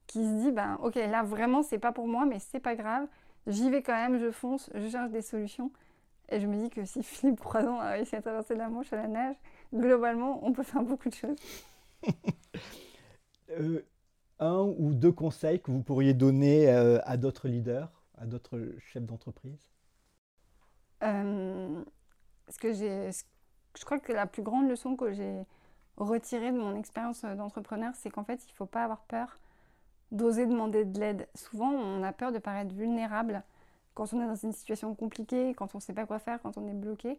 qui 0.07 0.25
se 0.25 0.43
dit, 0.43 0.53
ben, 0.53 0.79
ok, 0.83 0.97
là 0.97 1.23
vraiment, 1.23 1.63
c'est 1.63 1.79
pas 1.79 1.93
pour 1.93 2.07
moi, 2.07 2.27
mais 2.27 2.39
c'est 2.39 2.61
pas 2.61 2.75
grave. 2.75 3.07
J'y 3.47 3.71
vais 3.71 3.83
quand 3.83 3.95
même, 3.95 4.19
je 4.19 4.31
fonce, 4.31 4.71
je 4.75 4.89
cherche 4.89 5.11
des 5.11 5.23
solutions. 5.23 5.71
Et 6.31 6.41
je 6.41 6.47
me 6.47 6.57
dis 6.57 6.71
que 6.71 6.85
si 6.85 7.03
Philippe 7.03 7.41
Croison 7.41 7.79
a 7.79 7.91
réussi 7.91 8.17
à 8.17 8.23
traverser 8.23 8.55
la 8.55 8.69
Manche 8.69 8.93
à 8.93 8.97
la 8.97 9.09
nage, 9.09 9.37
globalement, 9.73 10.45
on 10.45 10.53
peut 10.53 10.63
faire 10.63 10.83
beaucoup 10.83 11.09
de 11.09 11.15
choses. 11.15 11.39
Euh, 13.51 13.83
un 14.41 14.63
ou 14.63 14.95
deux 14.95 15.13
conseils 15.13 15.61
que 15.61 15.71
vous 15.71 15.83
pourriez 15.83 16.15
donner 16.15 16.69
euh, 16.69 16.99
à 17.05 17.17
d'autres 17.17 17.47
leaders, 17.47 18.05
à 18.17 18.27
d'autres 18.27 18.73
chefs 18.79 19.05
d'entreprise? 19.05 19.69
Euh, 21.03 21.85
ce 22.49 22.59
que 22.59 22.73
j'ai, 22.73 23.11
je 23.79 23.85
crois 23.85 24.01
que 24.01 24.13
la 24.13 24.27
plus 24.27 24.43
grande 24.43 24.69
leçon 24.69 24.97
que 24.97 25.13
j'ai 25.13 25.45
retirée 25.97 26.51
de 26.51 26.59
mon 26.59 26.75
expérience 26.75 27.23
d'entrepreneur, 27.23 27.95
c'est 27.95 28.11
qu'en 28.11 28.25
fait, 28.25 28.43
il 28.45 28.51
ne 28.51 28.57
faut 28.57 28.67
pas 28.67 28.85
avoir 28.85 29.03
peur 29.03 29.39
d'oser 30.13 30.47
demander 30.47 30.85
de 30.85 30.99
l'aide. 31.01 31.29
Souvent, 31.35 31.71
on 31.71 32.03
a 32.03 32.13
peur 32.13 32.33
de 32.33 32.39
paraître 32.39 32.75
vulnérable 32.75 33.43
quand 33.95 34.13
on 34.13 34.23
est 34.23 34.27
dans 34.27 34.35
une 34.35 34.53
situation 34.53 34.95
compliquée, 34.95 35.55
quand 35.55 35.75
on 35.75 35.79
ne 35.79 35.83
sait 35.83 35.93
pas 35.93 36.07
quoi 36.07 36.19
faire, 36.19 36.41
quand 36.43 36.59
on 36.59 36.67
est 36.69 36.75
bloqué. 36.75 37.19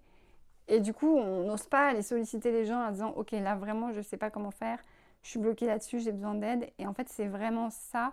Et 0.67 0.79
du 0.79 0.93
coup, 0.93 1.15
on 1.17 1.45
n'ose 1.45 1.67
pas 1.67 1.89
aller 1.89 2.01
solliciter 2.01 2.51
les 2.51 2.65
gens 2.65 2.79
en 2.79 2.91
disant 2.91 3.13
Ok, 3.15 3.31
là 3.31 3.55
vraiment, 3.55 3.91
je 3.91 3.99
ne 3.99 4.03
sais 4.03 4.17
pas 4.17 4.29
comment 4.29 4.51
faire, 4.51 4.79
je 5.23 5.29
suis 5.29 5.39
bloqué 5.39 5.65
là-dessus, 5.65 5.99
j'ai 5.99 6.11
besoin 6.11 6.35
d'aide. 6.35 6.69
Et 6.79 6.87
en 6.87 6.93
fait, 6.93 7.07
c'est 7.09 7.27
vraiment 7.27 7.69
ça 7.69 8.11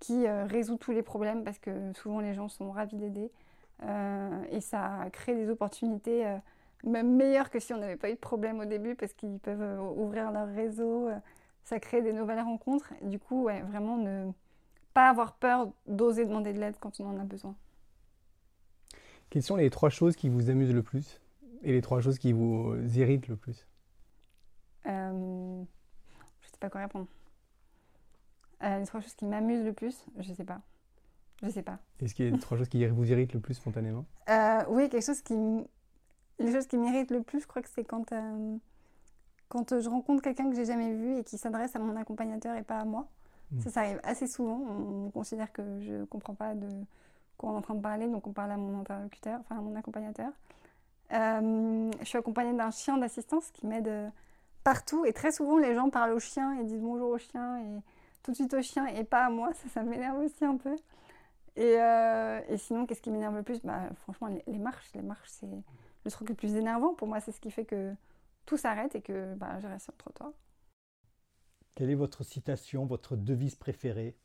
qui 0.00 0.26
euh, 0.26 0.44
résout 0.44 0.76
tous 0.76 0.92
les 0.92 1.02
problèmes 1.02 1.44
parce 1.44 1.58
que 1.58 1.92
souvent 1.94 2.20
les 2.20 2.34
gens 2.34 2.48
sont 2.48 2.70
ravis 2.70 2.96
d'aider. 2.96 3.30
Euh, 3.82 4.42
et 4.50 4.60
ça 4.60 5.06
crée 5.12 5.34
des 5.34 5.50
opportunités 5.50 6.26
euh, 6.26 6.36
même 6.84 7.14
meilleures 7.14 7.50
que 7.50 7.58
si 7.58 7.74
on 7.74 7.78
n'avait 7.78 7.96
pas 7.96 8.10
eu 8.10 8.14
de 8.14 8.18
problème 8.18 8.60
au 8.60 8.64
début 8.64 8.94
parce 8.94 9.12
qu'ils 9.12 9.38
peuvent 9.38 9.80
ouvrir 9.96 10.30
leur 10.30 10.48
réseau. 10.48 11.08
Ça 11.66 11.80
crée 11.80 12.00
des 12.00 12.12
nouvelles 12.12 12.40
rencontres. 12.40 12.92
Du 13.02 13.18
coup, 13.18 13.42
ouais, 13.44 13.60
vraiment 13.62 13.96
ne 13.98 14.30
pas 14.94 15.10
avoir 15.10 15.34
peur 15.34 15.68
d'oser 15.86 16.24
demander 16.24 16.52
de 16.54 16.60
l'aide 16.60 16.76
quand 16.80 16.98
on 17.00 17.06
en 17.08 17.18
a 17.18 17.24
besoin. 17.24 17.54
Quelles 19.28 19.42
sont 19.42 19.56
les 19.56 19.68
trois 19.68 19.90
choses 19.90 20.16
qui 20.16 20.28
vous 20.28 20.48
amusent 20.48 20.72
le 20.72 20.82
plus 20.82 21.20
et 21.62 21.72
les 21.72 21.82
trois 21.82 22.00
choses 22.00 22.18
qui 22.18 22.32
vous 22.32 22.74
irritent 22.96 23.28
le 23.28 23.36
plus? 23.36 23.66
Je 24.84 24.90
ne 24.90 25.64
sais 26.42 26.58
pas 26.60 26.70
quoi 26.70 26.82
répondre. 26.82 27.08
les 28.62 28.86
trois 28.86 29.00
choses 29.00 29.14
qui 29.16 29.26
m'amusent 29.26 29.64
le 29.64 29.72
plus, 29.72 30.06
je 30.18 30.30
ne 30.30 30.34
sais 30.34 30.44
pas. 30.44 30.60
Je 31.42 31.48
sais 31.50 31.62
pas. 31.62 31.80
Est-ce 32.00 32.14
qu'il 32.14 32.30
y 32.30 32.32
a 32.32 32.38
trois 32.38 32.56
choses 32.56 32.68
qui 32.68 32.86
vous 32.86 33.10
irritent 33.10 33.34
le 33.34 33.40
plus 33.40 33.54
spontanément? 33.54 34.06
Euh, 34.30 34.64
Oui, 34.68 34.88
quelque 34.88 35.04
chose 35.04 35.20
qui. 35.20 35.34
Les 36.38 36.52
choses 36.52 36.66
qui 36.68 36.76
m'irritent 36.78 37.10
le 37.10 37.22
plus, 37.22 37.40
je 37.40 37.46
crois 37.46 37.62
que 37.62 37.68
c'est 37.68 37.84
quand, 37.84 38.12
euh, 38.12 38.56
quand 39.48 39.78
je 39.78 39.88
rencontre 39.88 40.22
quelqu'un 40.22 40.48
que 40.50 40.56
j'ai 40.56 40.64
jamais 40.64 40.92
vu 40.92 41.18
et 41.18 41.24
qui 41.24 41.38
s'adresse 41.38 41.76
à 41.76 41.78
mon 41.78 41.96
accompagnateur 41.96 42.56
et 42.56 42.62
pas 42.62 42.80
à 42.80 42.84
moi. 42.84 43.06
Hmm. 43.52 43.60
Ça, 43.60 43.70
ça 43.70 43.80
arrive 43.80 44.00
assez 44.02 44.26
souvent. 44.26 44.60
On 44.68 45.10
considère 45.10 45.52
que 45.52 45.62
je 45.80 45.92
ne 45.92 46.04
comprends 46.04 46.34
pas 46.34 46.54
de 46.54 46.68
quoi 47.38 47.50
on 47.50 47.54
est 47.54 47.58
en 47.58 47.62
train 47.62 47.74
de 47.74 47.82
parler, 47.82 48.08
donc 48.08 48.26
on 48.26 48.32
parle 48.32 48.52
à 48.52 48.56
mon 48.56 48.80
interlocuteur, 48.80 49.40
enfin 49.40 49.58
à 49.58 49.60
mon 49.60 49.76
accompagnateur. 49.76 50.30
Euh, 51.12 51.90
je 52.00 52.04
suis 52.04 52.18
accompagnée 52.18 52.56
d'un 52.56 52.70
chien 52.70 52.96
d'assistance 52.96 53.50
qui 53.52 53.66
m'aide 53.66 54.10
partout 54.64 55.04
et 55.04 55.12
très 55.12 55.30
souvent 55.30 55.58
les 55.58 55.74
gens 55.74 55.88
parlent 55.90 56.12
au 56.12 56.18
chien 56.18 56.58
et 56.58 56.64
disent 56.64 56.80
bonjour 56.80 57.10
au 57.10 57.18
chien 57.18 57.58
et 57.58 57.80
tout 58.24 58.32
de 58.32 58.36
suite 58.36 58.52
au 58.54 58.62
chien 58.62 58.86
et 58.86 59.04
pas 59.04 59.26
à 59.26 59.30
moi. 59.30 59.52
Ça, 59.54 59.68
ça 59.68 59.82
m'énerve 59.82 60.18
aussi 60.18 60.44
un 60.44 60.56
peu. 60.56 60.76
Euh, 61.58 62.40
et, 62.48 62.58
sinon, 62.58 62.86
qu'est-ce 62.86 63.00
qui 63.00 63.10
m'énerve 63.10 63.36
le 63.36 63.42
plus? 63.42 63.60
Bah, 63.62 63.88
Franchement, 64.02 64.28
les, 64.46 64.58
marches. 64.58 64.90
Les 64.94 65.02
marches, 65.02 65.28
c'est 65.30 65.48
le 66.04 66.10
truc 66.10 66.28
le 66.28 66.34
plus 66.34 66.54
énervant. 66.54 66.94
Pour 66.94 67.08
moi, 67.08 67.20
c'est 67.20 67.32
ce 67.32 67.40
qui 67.40 67.50
fait 67.50 67.64
que 67.64 67.92
tout 68.46 68.56
s'arrête 68.56 68.94
et 68.94 69.02
que 69.02 69.34
bah, 69.34 69.58
je 69.60 69.66
reste 69.66 69.84
sur 69.84 69.92
le 69.92 69.98
trottoir. 69.98 70.32
Quelle 71.74 71.90
est 71.90 71.94
votre 71.94 72.24
citation, 72.24 72.86
votre 72.86 73.16
devise 73.16 73.54
préférée? 73.54 74.16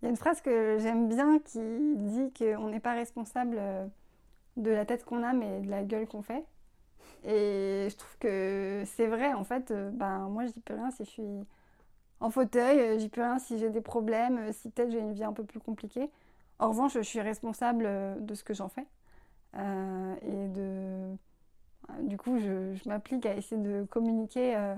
Il 0.00 0.06
y 0.06 0.08
a 0.08 0.10
une 0.10 0.16
phrase 0.16 0.40
que 0.40 0.78
j'aime 0.78 1.08
bien 1.08 1.38
qui 1.38 1.60
dit 1.96 2.32
qu'on 2.32 2.68
n'est 2.68 2.80
pas 2.80 2.94
responsable 2.94 3.56
euh, 3.58 3.86
de 4.56 4.70
la 4.70 4.84
tête 4.84 5.04
qu'on 5.04 5.22
a, 5.22 5.32
mais 5.32 5.60
de 5.60 5.70
la 5.70 5.82
gueule 5.82 6.06
qu'on 6.06 6.22
fait. 6.22 6.44
Et 7.24 7.88
je 7.90 7.96
trouve 7.96 8.16
que 8.18 8.82
c'est 8.86 9.06
vrai, 9.06 9.32
en 9.34 9.44
fait, 9.44 9.70
euh, 9.70 9.90
ben, 9.90 10.28
moi, 10.28 10.46
je 10.46 10.52
dis 10.52 10.60
plus 10.60 10.74
rien 10.74 10.90
si 10.90 11.04
je 11.04 11.10
suis 11.10 11.46
en 12.20 12.30
fauteuil, 12.30 12.98
j'y 12.98 13.08
peux 13.08 13.22
rien 13.22 13.38
si 13.38 13.58
j'ai 13.58 13.70
des 13.70 13.80
problèmes, 13.80 14.52
si 14.52 14.70
peut-être 14.70 14.90
j'ai 14.90 15.00
une 15.00 15.12
vie 15.12 15.24
un 15.24 15.32
peu 15.32 15.44
plus 15.44 15.60
compliquée. 15.60 16.10
En 16.58 16.68
revanche, 16.70 16.94
je 16.94 17.00
suis 17.00 17.20
responsable 17.20 17.84
euh, 17.86 18.14
de 18.20 18.34
ce 18.34 18.44
que 18.44 18.54
j'en 18.54 18.68
fais. 18.68 18.86
Euh, 19.56 20.14
et 20.22 20.48
de, 20.48 21.16
du 22.00 22.16
coup, 22.16 22.38
je, 22.38 22.88
m'applique 22.88 23.26
à 23.26 23.34
essayer 23.36 23.60
de 23.60 23.84
communiquer 23.84 24.56
euh, 24.56 24.74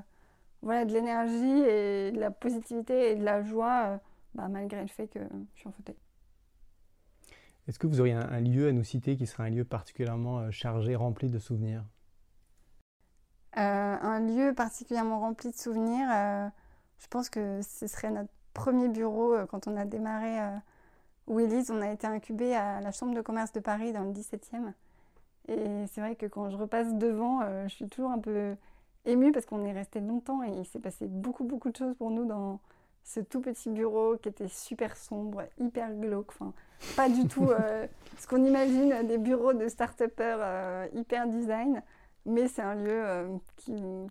voilà, 0.63 0.85
de 0.85 0.93
l'énergie 0.93 1.61
et 1.69 2.13
de 2.13 2.19
la 2.19 2.31
positivité 2.31 3.13
et 3.13 3.17
de 3.17 3.25
la 3.25 3.43
joie, 3.43 4.01
bah, 4.35 4.49
malgré 4.49 4.83
le 4.83 4.89
fait 4.89 5.09
que 5.09 5.21
je 5.55 5.61
suis 5.61 5.69
en 5.69 5.73
fauteuil. 5.73 5.97
Est-ce 7.69 7.79
que 7.79 7.87
vous 7.87 8.01
auriez 8.01 8.15
un, 8.15 8.41
lieu 8.41 8.69
à 8.69 8.73
nous 8.73 8.85
citer 8.85 9.17
qui 9.17 9.27
serait 9.27 9.45
un 9.45 9.51
lieu 9.51 9.65
particulièrement 9.65 10.51
chargé, 10.53 10.95
rempli 10.95 11.29
de 11.29 11.39
souvenirs? 11.39 11.85
Un 13.59 14.21
lieu 14.21 14.55
particulièrement 14.55 15.19
rempli 15.19 15.51
de 15.51 15.57
souvenirs, 15.57 16.09
je 16.99 17.07
pense 17.09 17.31
que 17.31 17.61
ce 17.63 17.87
serait 17.87 18.11
notre 18.11 18.31
premier 18.53 18.89
bureau 18.89 19.35
quand 19.49 19.67
on 19.67 19.77
a 19.77 19.85
démarré 19.85 20.39
Willy's, 21.27 21.71
on 21.71 21.81
a 21.81 21.91
été 21.91 22.07
incubé 22.07 22.55
à 22.55 22.81
la 22.81 22.93
Chambre 22.93 23.15
de 23.15 23.21
commerce 23.21 23.53
de 23.53 23.61
Paris 23.61 23.93
dans 23.93 24.05
le 24.05 24.13
17e. 24.13 24.73
Et 25.49 25.87
c'est 25.87 26.01
vrai 26.01 26.17
que 26.17 26.27
quand 26.27 26.51
je 26.51 26.57
repasse 26.57 26.95
devant, 26.95 27.41
euh, 27.43 27.69
je 27.69 27.75
suis 27.75 27.89
toujours 27.89 28.11
un 28.11 28.19
peu 28.19 28.57
émue 29.05 29.33
parce 29.33 29.47
qu'on 29.47 29.65
est 29.65 29.73
resté 29.73 30.01
longtemps 30.01 30.43
et 30.43 30.51
il 30.51 30.67
s'est 30.67 30.81
passé 30.81 31.07
beaucoup, 31.07 31.45
beaucoup 31.45 31.71
de 31.71 31.77
choses 31.77 31.95
pour 31.97 32.11
nous 32.11 32.25
dans 32.25 32.61
ce 33.05 33.21
tout 33.21 33.41
petit 33.41 33.71
bureau 33.71 34.17
qui 34.17 34.29
était 34.29 34.49
super 34.49 34.97
sombre, 34.97 35.45
hyper 35.59 35.93
glauque. 35.95 36.31
Enfin, 36.31 36.53
pas 36.97 37.09
du 37.09 37.29
tout 37.29 37.49
euh, 37.51 37.87
ce 38.19 38.27
qu'on 38.27 38.45
imagine 38.45 39.07
des 39.07 39.19
bureaux 39.19 39.53
de 39.53 39.69
start-upers 39.69 40.39
euh, 40.41 40.89
hyper 40.95 41.29
design. 41.29 41.83
Mais 42.29 42.49
c'est 42.49 42.63
un 42.63 42.75
lieu 42.75 43.39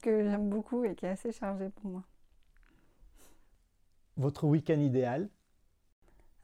que 0.02 0.24
j'aime 0.24 0.48
beaucoup 0.48 0.86
et 0.86 0.96
qui 0.96 1.06
est 1.06 1.10
assez 1.10 1.34
chargé 1.34 1.68
pour 1.68 1.92
moi. 1.92 2.04
Votre 4.18 4.46
week-end 4.46 4.80
idéal? 4.80 5.30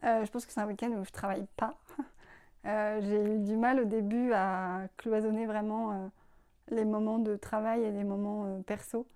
Euh, 0.03 0.25
je 0.25 0.31
pense 0.31 0.45
que 0.45 0.51
c'est 0.51 0.59
un 0.59 0.67
week-end 0.67 0.91
où 0.91 1.05
je 1.05 1.11
travaille 1.11 1.47
pas. 1.55 1.79
Euh, 2.65 3.01
j'ai 3.01 3.35
eu 3.35 3.39
du 3.39 3.55
mal 3.57 3.79
au 3.79 3.85
début 3.85 4.33
à 4.33 4.81
cloisonner 4.97 5.45
vraiment 5.45 5.91
euh, 5.91 6.07
les 6.69 6.85
moments 6.85 7.19
de 7.19 7.35
travail 7.35 7.83
et 7.83 7.91
les 7.91 8.03
moments 8.03 8.61
perso, 8.65 9.07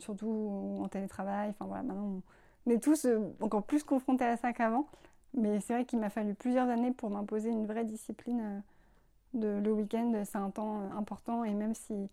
surtout 0.00 0.78
en 0.82 0.88
télétravail. 0.88 1.50
Enfin 1.50 1.66
voilà, 1.66 1.82
maintenant 1.82 2.22
on 2.66 2.70
est 2.70 2.82
tous 2.82 3.06
encore 3.40 3.64
plus 3.64 3.84
confrontés 3.84 4.24
à 4.24 4.36
ça 4.36 4.52
qu'avant. 4.52 4.86
Mais 5.34 5.60
c'est 5.60 5.74
vrai 5.74 5.84
qu'il 5.84 6.00
m'a 6.00 6.10
fallu 6.10 6.34
plusieurs 6.34 6.68
années 6.68 6.92
pour 6.92 7.10
m'imposer 7.10 7.50
une 7.50 7.66
vraie 7.66 7.84
discipline. 7.84 8.62
le 9.34 9.70
week-end, 9.70 10.12
c'est 10.24 10.38
un 10.38 10.50
temps 10.50 10.90
important 10.96 11.44
et 11.44 11.54
même 11.54 11.74
si 11.74 12.08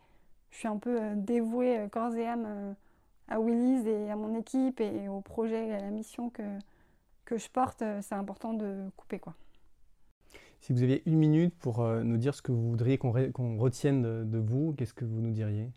je 0.51 0.57
suis 0.57 0.67
un 0.67 0.77
peu 0.77 0.99
dévouée 1.15 1.87
corps 1.91 2.15
et 2.15 2.27
âme 2.27 2.75
à 3.27 3.39
Willy's 3.39 3.85
et 3.85 4.09
à 4.09 4.15
mon 4.15 4.35
équipe 4.35 4.79
et 4.79 5.07
au 5.07 5.21
projet 5.21 5.67
et 5.67 5.73
à 5.73 5.81
la 5.81 5.89
mission 5.89 6.29
que, 6.29 6.43
que 7.25 7.37
je 7.37 7.49
porte, 7.49 7.81
euh, 7.81 7.99
c'est 8.01 8.15
important 8.15 8.53
de 8.53 8.89
couper. 8.95 9.19
quoi. 9.19 9.33
Si 10.59 10.73
vous 10.73 10.83
aviez 10.83 11.03
une 11.05 11.17
minute 11.17 11.55
pour 11.55 11.81
euh, 11.81 12.03
nous 12.03 12.17
dire 12.17 12.35
ce 12.35 12.41
que 12.41 12.51
vous 12.51 12.69
voudriez 12.69 12.97
qu'on 12.97 13.11
retienne 13.57 14.01
de, 14.29 14.37
vous, 14.37 14.73
qu'est-ce 14.77 14.93
que 14.93 15.05
vous 15.05 15.21
nous 15.21 15.31
diriez? 15.31 15.71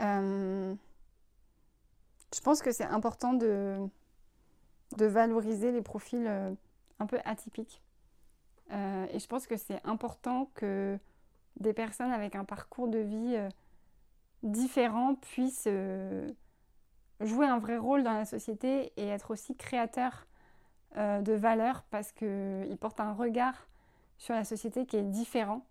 Euh, 0.00 0.74
Je 2.34 2.40
pense 2.40 2.62
que 2.62 2.72
c'est 2.72 2.84
important 2.84 3.34
de, 3.34 3.88
valoriser 4.98 5.72
les 5.72 5.82
profils 5.82 6.26
un 6.98 7.06
peu 7.06 7.18
atypiques. 7.24 7.82
et 8.70 9.18
je 9.18 9.26
pense 9.26 9.46
que 9.46 9.56
c'est 9.56 9.84
important 9.84 10.50
que 10.54 10.98
des 11.60 11.72
personnes 11.72 12.10
avec 12.12 12.34
un 12.34 12.44
parcours 12.44 12.88
de 12.88 12.98
vie 12.98 13.36
différents 14.42 15.14
puissent 15.14 15.68
jouer 17.20 17.46
un 17.46 17.58
vrai 17.58 17.78
rôle 17.78 18.02
dans 18.02 18.12
la 18.12 18.24
société 18.24 18.92
et 18.96 19.06
être 19.06 19.30
aussi 19.30 19.56
créateurs 19.56 20.26
de 20.96 21.32
valeurs 21.32 21.84
parce 21.90 22.12
qu'ils 22.12 22.76
portent 22.80 23.00
un 23.00 23.12
regard 23.12 23.66
sur 24.18 24.34
la 24.34 24.44
société 24.44 24.86
qui 24.86 24.96
est 24.96 25.02
différent. 25.02 25.64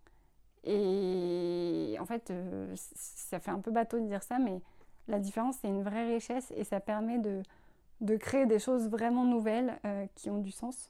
Et 0.63 1.97
en 1.99 2.05
fait, 2.05 2.31
ça 2.75 3.39
fait 3.39 3.51
un 3.51 3.59
peu 3.59 3.71
bateau 3.71 3.99
de 3.99 4.05
dire 4.05 4.23
ça, 4.23 4.39
mais 4.39 4.61
la 5.07 5.19
différence, 5.19 5.57
c'est 5.61 5.67
une 5.67 5.83
vraie 5.83 6.13
richesse 6.13 6.51
et 6.55 6.63
ça 6.63 6.79
permet 6.79 7.19
de, 7.19 7.43
de 8.01 8.15
créer 8.17 8.45
des 8.45 8.59
choses 8.59 8.89
vraiment 8.89 9.23
nouvelles 9.23 9.79
euh, 9.85 10.05
qui 10.15 10.29
ont 10.29 10.39
du 10.39 10.51
sens. 10.51 10.89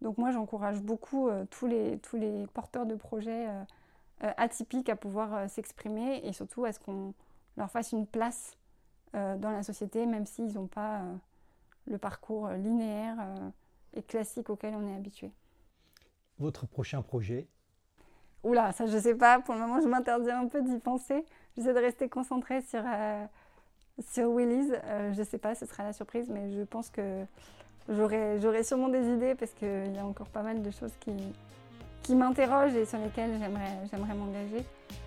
Donc 0.00 0.18
moi, 0.18 0.30
j'encourage 0.30 0.80
beaucoup 0.80 1.28
euh, 1.28 1.44
tous, 1.50 1.66
les, 1.66 1.98
tous 1.98 2.16
les 2.16 2.46
porteurs 2.48 2.86
de 2.86 2.94
projets 2.94 3.48
euh, 3.48 4.32
atypiques 4.36 4.88
à 4.88 4.96
pouvoir 4.96 5.48
s'exprimer 5.50 6.20
et 6.24 6.32
surtout 6.32 6.64
à 6.64 6.72
ce 6.72 6.80
qu'on 6.80 7.14
leur 7.56 7.70
fasse 7.70 7.92
une 7.92 8.06
place 8.06 8.56
dans 9.12 9.50
la 9.50 9.62
société, 9.62 10.04
même 10.04 10.26
s'ils 10.26 10.52
n'ont 10.54 10.66
pas 10.66 11.00
le 11.86 11.96
parcours 11.96 12.50
linéaire 12.50 13.16
et 13.96 14.02
classique 14.02 14.50
auquel 14.50 14.74
on 14.74 14.86
est 14.86 14.94
habitué. 14.94 15.30
Votre 16.38 16.66
prochain 16.66 17.02
projet? 17.02 17.48
Oula, 18.44 18.72
ça 18.72 18.86
je 18.86 18.98
sais 18.98 19.14
pas. 19.14 19.40
Pour 19.40 19.54
le 19.54 19.60
moment, 19.60 19.80
je 19.80 19.88
m'interdis 19.88 20.30
un 20.30 20.46
peu 20.46 20.62
d'y 20.62 20.78
penser. 20.78 21.24
J'essaie 21.56 21.74
de 21.74 21.78
rester 21.78 22.08
concentrée 22.08 22.60
sur 22.62 22.82
sur 24.00 24.28
Willy's, 24.30 24.72
euh, 24.84 25.12
je 25.12 25.20
ne 25.20 25.24
sais 25.24 25.38
pas, 25.38 25.54
ce 25.54 25.66
sera 25.66 25.82
la 25.82 25.92
surprise, 25.92 26.28
mais 26.28 26.52
je 26.52 26.62
pense 26.62 26.90
que 26.90 27.24
j'aurai 27.88 28.62
sûrement 28.62 28.88
des 28.88 29.06
idées 29.08 29.34
parce 29.34 29.52
qu'il 29.52 29.94
y 29.94 29.98
a 29.98 30.04
encore 30.04 30.28
pas 30.28 30.42
mal 30.42 30.62
de 30.62 30.70
choses 30.70 30.92
qui, 31.00 31.12
qui 32.02 32.14
m'interrogent 32.14 32.74
et 32.74 32.84
sur 32.84 32.98
lesquelles 32.98 33.38
j'aimerais 33.90 34.14
m'engager. 34.14 34.64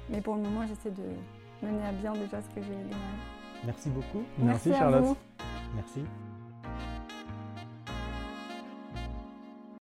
Mais 0.10 0.22
pour 0.22 0.36
le 0.36 0.42
moment, 0.42 0.66
j'essaie 0.66 0.92
de 0.92 1.66
mener 1.66 1.86
à 1.86 1.92
bien 1.92 2.14
déjà 2.14 2.42
ce 2.42 2.48
que 2.56 2.62
j'ai 2.62 2.70
démarré. 2.70 2.96
Merci 3.66 3.90
beaucoup. 3.90 4.24
Merci, 4.40 4.74
Charlotte. 4.74 5.04
vous. 5.04 5.18
Merci. 5.76 6.04